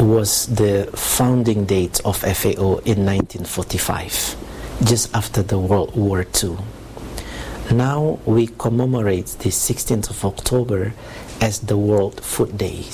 was 0.00 0.46
the 0.46 0.88
founding 0.94 1.66
date 1.66 2.00
of 2.04 2.16
FAO 2.16 2.80
in 2.88 3.04
1945, 3.04 4.36
just 4.84 5.14
after 5.14 5.42
the 5.42 5.58
World 5.58 5.94
War 5.94 6.24
II. 6.42 6.56
Now 7.72 8.18
we 8.24 8.46
commemorate 8.46 9.26
the 9.40 9.50
16th 9.50 10.10
of 10.10 10.24
October 10.24 10.94
as 11.40 11.60
the 11.60 11.76
World 11.76 12.20
Food 12.22 12.56
Day. 12.56 12.84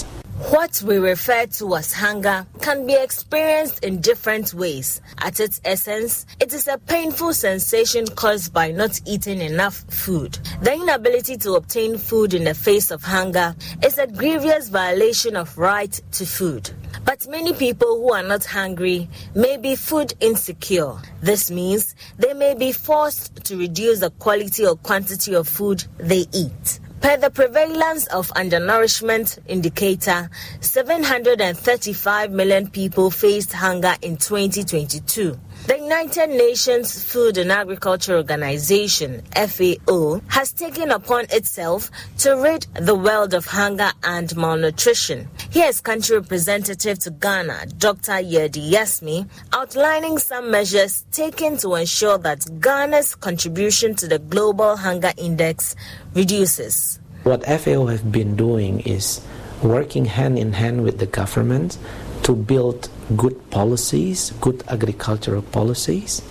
What 0.50 0.80
we 0.82 0.98
refer 0.98 1.46
to 1.46 1.74
as 1.74 1.92
hunger 1.92 2.46
can 2.60 2.86
be 2.86 2.94
experienced 2.94 3.82
in 3.82 4.00
different 4.00 4.54
ways. 4.54 5.00
At 5.18 5.40
its 5.40 5.60
essence, 5.64 6.24
it 6.38 6.52
is 6.52 6.68
a 6.68 6.78
painful 6.78 7.34
sensation 7.34 8.06
caused 8.06 8.52
by 8.52 8.70
not 8.70 9.00
eating 9.06 9.40
enough 9.40 9.84
food. 9.88 10.38
The 10.62 10.74
inability 10.74 11.36
to 11.38 11.54
obtain 11.54 11.98
food 11.98 12.32
in 12.32 12.44
the 12.44 12.54
face 12.54 12.92
of 12.92 13.02
hunger 13.02 13.56
is 13.82 13.98
a 13.98 14.06
grievous 14.06 14.68
violation 14.68 15.36
of 15.36 15.58
right 15.58 16.00
to 16.12 16.24
food. 16.24 16.70
But 17.04 17.26
many 17.26 17.52
people 17.52 18.00
who 18.00 18.12
are 18.12 18.22
not 18.22 18.44
hungry 18.44 19.08
may 19.34 19.56
be 19.56 19.74
food 19.74 20.14
insecure. 20.20 20.94
This 21.20 21.50
means 21.50 21.96
they 22.18 22.34
may 22.34 22.54
be 22.54 22.70
forced 22.70 23.44
to 23.46 23.58
reduce 23.58 23.98
the 23.98 24.10
quality 24.10 24.64
or 24.64 24.76
quantity 24.76 25.34
of 25.34 25.48
food 25.48 25.84
they 25.98 26.26
eat. 26.32 26.78
Per 27.00 27.16
the 27.18 27.30
prevalence 27.30 28.06
of 28.06 28.32
undernourishment 28.34 29.38
indicator, 29.46 30.30
735 30.60 32.30
million 32.32 32.68
people 32.68 33.10
faced 33.10 33.52
hunger 33.52 33.94
in 34.02 34.16
2022. 34.16 35.38
The 35.66 35.80
United 35.80 36.28
Nations 36.28 37.02
Food 37.12 37.38
and 37.38 37.50
Agriculture 37.50 38.16
Organization, 38.16 39.22
FAO, 39.34 40.20
has 40.28 40.52
taken 40.52 40.92
upon 40.92 41.24
itself 41.30 41.90
to 42.18 42.36
rid 42.36 42.68
the 42.74 42.94
world 42.94 43.34
of 43.34 43.46
hunger 43.46 43.90
and 44.04 44.36
malnutrition. 44.36 45.28
Here 45.50 45.66
is 45.66 45.80
country 45.80 46.18
representative 46.18 47.00
to 47.00 47.10
Ghana, 47.10 47.66
Dr. 47.78 48.12
Yurdi 48.12 48.70
Yasmi, 48.70 49.28
outlining 49.52 50.18
some 50.18 50.52
measures 50.52 51.04
taken 51.10 51.56
to 51.56 51.74
ensure 51.74 52.18
that 52.18 52.46
Ghana's 52.60 53.16
contribution 53.16 53.96
to 53.96 54.06
the 54.06 54.20
Global 54.20 54.76
Hunger 54.76 55.14
Index 55.16 55.74
reduces. 56.14 57.00
What 57.24 57.44
FAO 57.44 57.86
has 57.86 58.02
been 58.02 58.36
doing 58.36 58.82
is 58.82 59.20
working 59.64 60.04
hand 60.04 60.38
in 60.38 60.52
hand 60.52 60.84
with 60.84 61.00
the 61.00 61.06
government 61.06 61.76
to 62.22 62.36
build 62.36 62.88
good 63.14 63.50
policies, 63.50 64.32
good 64.40 64.64
agricultural 64.68 65.42
policies, 65.42 66.22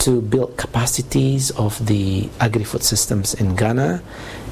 to 0.00 0.20
build 0.20 0.56
capacities 0.56 1.50
of 1.52 1.86
the 1.86 2.28
agri 2.40 2.64
food 2.64 2.82
systems 2.82 3.34
in 3.34 3.54
Ghana, 3.54 4.02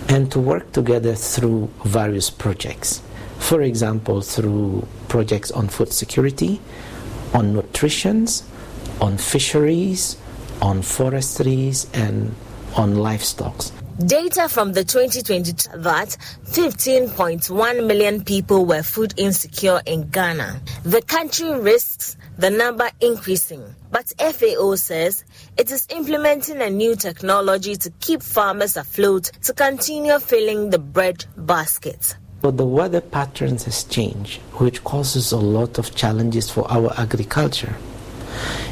and 0.08 0.30
to 0.32 0.40
work 0.40 0.72
together 0.72 1.14
through 1.14 1.68
various 1.84 2.30
projects. 2.30 3.02
For 3.38 3.62
example, 3.62 4.20
through 4.20 4.86
projects 5.08 5.50
on 5.50 5.68
food 5.68 5.92
security, 5.92 6.60
on 7.34 7.52
nutrition, 7.52 8.26
on 9.00 9.18
fisheries, 9.18 10.16
on 10.62 10.82
forestries, 10.82 11.86
and 11.94 12.34
on 12.76 12.96
livestock. 12.96 13.64
Data 14.06 14.48
from 14.48 14.72
the 14.72 14.82
2022 14.82 15.76
that 15.82 16.16
15.1 16.46 17.86
million 17.86 18.24
people 18.24 18.64
were 18.64 18.82
food 18.82 19.12
insecure 19.18 19.82
in 19.84 20.08
Ghana. 20.08 20.58
The 20.84 21.02
country 21.02 21.50
risks 21.60 22.16
the 22.38 22.48
number 22.48 22.88
increasing, 23.02 23.62
but 23.90 24.10
FAO 24.18 24.76
says 24.76 25.22
it 25.58 25.70
is 25.70 25.86
implementing 25.90 26.62
a 26.62 26.70
new 26.70 26.96
technology 26.96 27.76
to 27.76 27.90
keep 28.00 28.22
farmers 28.22 28.78
afloat 28.78 29.32
to 29.42 29.52
continue 29.52 30.18
filling 30.18 30.70
the 30.70 30.78
bread 30.78 31.26
basket. 31.36 32.16
But 32.40 32.56
the 32.56 32.64
weather 32.64 33.02
patterns 33.02 33.64
has 33.64 33.84
changed, 33.84 34.40
which 34.54 34.82
causes 34.82 35.30
a 35.30 35.36
lot 35.36 35.78
of 35.78 35.94
challenges 35.94 36.48
for 36.48 36.70
our 36.72 36.90
agriculture. 36.98 37.76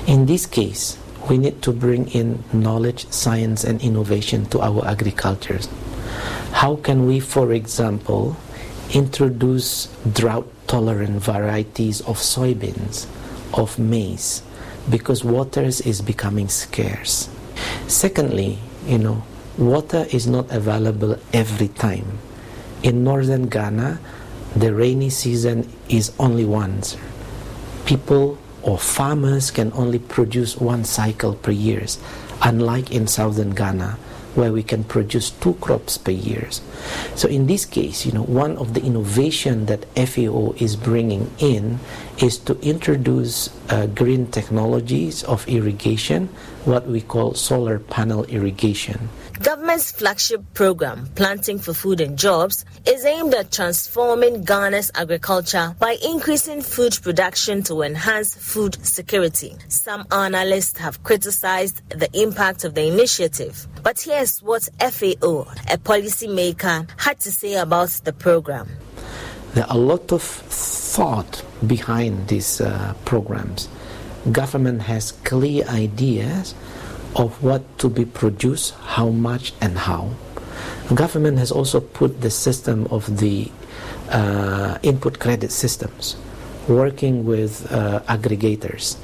In 0.07 0.25
this 0.25 0.47
case, 0.47 0.97
we 1.29 1.39
need 1.39 1.61
to 1.63 1.73
bring 1.73 2.09
in 2.09 2.43
knowledge, 2.53 3.09
science, 3.11 3.65
and 3.65 3.81
innovation 3.83 4.47
to 4.47 4.61
our 4.61 4.87
agriculture. 4.87 5.61
How 6.53 6.77
can 6.77 7.07
we, 7.07 7.21
for 7.21 7.53
example, 7.53 8.37
introduce 8.93 9.89
drought 10.13 10.49
tolerant 10.67 11.23
varieties 11.23 12.01
of 12.03 12.17
soybeans, 12.17 13.07
of 13.53 13.79
maize, 13.79 14.43
because 14.89 15.23
water 15.23 15.63
is 15.63 16.01
becoming 16.01 16.49
scarce? 16.49 17.29
Secondly, 17.87 18.59
you 18.87 18.99
know, 18.99 19.23
water 19.59 20.07
is 20.11 20.27
not 20.27 20.51
available 20.51 21.19
every 21.33 21.69
time. 21.69 22.19
In 22.83 23.05
northern 23.05 23.49
Ghana, 23.49 24.01
the 24.57 24.73
rainy 24.73 25.11
season 25.11 25.69
is 25.89 26.13
only 26.19 26.45
once. 26.45 26.97
People 27.85 28.39
or 28.63 28.79
farmers 28.79 29.51
can 29.51 29.73
only 29.75 29.99
produce 29.99 30.57
one 30.57 30.85
cycle 30.85 31.35
per 31.35 31.51
year, 31.51 31.87
unlike 32.43 32.91
in 32.91 33.07
southern 33.07 33.51
Ghana, 33.51 33.99
where 34.35 34.53
we 34.53 34.63
can 34.63 34.85
produce 34.85 35.31
two 35.31 35.55
crops 35.55 35.99
per 35.99 36.13
year. 36.13 36.49
So 37.15 37.29
in 37.29 37.47
this 37.47 37.65
case, 37.65 38.07
you 38.07 38.13
know, 38.13 38.23
one 38.23 38.57
of 38.57 38.75
the 38.75 38.83
innovation 38.83 39.67
that 39.67 39.85
FAO 39.97 40.53
is 40.59 40.77
bringing 40.77 41.31
in 41.39 41.79
is 42.19 42.39
to 42.47 42.59
introduce 42.61 43.51
uh, 43.69 43.87
green 43.87 44.27
technologies 44.31 45.25
of 45.25 45.47
irrigation, 45.49 46.29
what 46.65 46.87
we 46.87 47.01
call 47.01 47.35
solar 47.35 47.79
panel 47.79 48.25
irrigation. 48.25 49.09
Government's 49.43 49.93
flagship 49.93 50.43
program, 50.55 51.09
Planting 51.15 51.61
for 51.61 51.73
Food 51.73 52.01
and 52.01 52.19
Jobs, 52.19 52.65
is 52.87 53.05
aimed 53.05 53.35
at 53.35 53.53
transforming 53.53 54.43
Ghana's 54.43 54.91
agriculture 54.97 55.77
by 55.79 55.97
increasing 56.05 56.61
food 56.61 56.99
production 57.03 57.63
to 57.65 57.83
enhance 57.83 58.35
food 58.35 58.85
security. 58.85 59.55
Some 59.69 60.07
analysts 60.11 60.79
have 60.79 61.05
criticized 61.05 61.89
the 61.91 62.09
impact 62.21 62.65
of 62.65 62.75
the 62.75 62.89
initiative. 62.89 63.69
But 63.85 64.01
here's 64.01 64.43
what 64.43 64.69
FAO, 64.81 65.43
a 65.71 65.79
policymaker, 65.79 66.89
had 66.97 67.21
to 67.21 67.31
say 67.31 67.55
about 67.55 67.91
the 68.05 68.13
program. 68.13 68.69
There 69.55 69.65
are 69.65 69.77
a 69.77 69.79
lot 69.79 70.11
of 70.11 70.23
thought 70.23 71.45
behind 71.65 72.27
these 72.27 72.61
uh, 72.61 72.95
programs. 73.05 73.69
Government 74.33 74.83
has 74.83 75.13
clear 75.13 75.65
ideas 75.69 76.55
of 77.17 77.43
what 77.43 77.63
to 77.79 77.89
be 77.89 78.05
produced, 78.05 78.75
how 78.97 79.09
much, 79.09 79.53
and 79.61 79.79
how. 79.79 80.11
Government 80.95 81.39
has 81.39 81.53
also 81.53 81.81
put 81.81 82.21
the 82.21 82.31
system 82.31 82.87
of 82.91 83.19
the 83.19 83.51
uh, 84.11 84.79
input 84.83 85.19
credit 85.19 85.53
systems, 85.53 86.17
working 86.69 87.25
with 87.25 87.71
uh, 87.73 88.01
aggregators. 88.09 88.97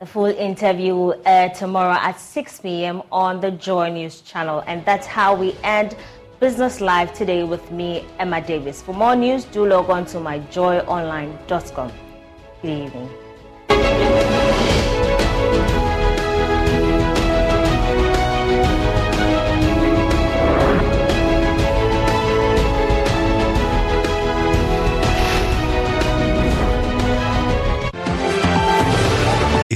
The 0.00 0.06
full 0.06 0.26
interview 0.26 0.94
will 0.94 1.20
air 1.26 1.50
tomorrow 1.50 1.98
at 2.00 2.20
6 2.20 2.60
p.m. 2.60 3.02
on 3.10 3.40
the 3.40 3.50
Joy 3.50 3.90
News 3.90 4.20
channel. 4.20 4.62
And 4.68 4.84
that's 4.84 5.08
how 5.08 5.34
we 5.34 5.56
end 5.64 5.96
Business 6.38 6.80
Live 6.80 7.12
today 7.14 7.42
with 7.42 7.72
me, 7.72 8.06
Emma 8.20 8.40
Davis. 8.40 8.80
For 8.80 8.94
more 8.94 9.16
news, 9.16 9.44
do 9.46 9.66
log 9.66 9.90
on 9.90 10.06
to 10.06 10.18
myjoyonline.com. 10.18 11.92
Good 12.62 12.70
evening. 12.70 13.10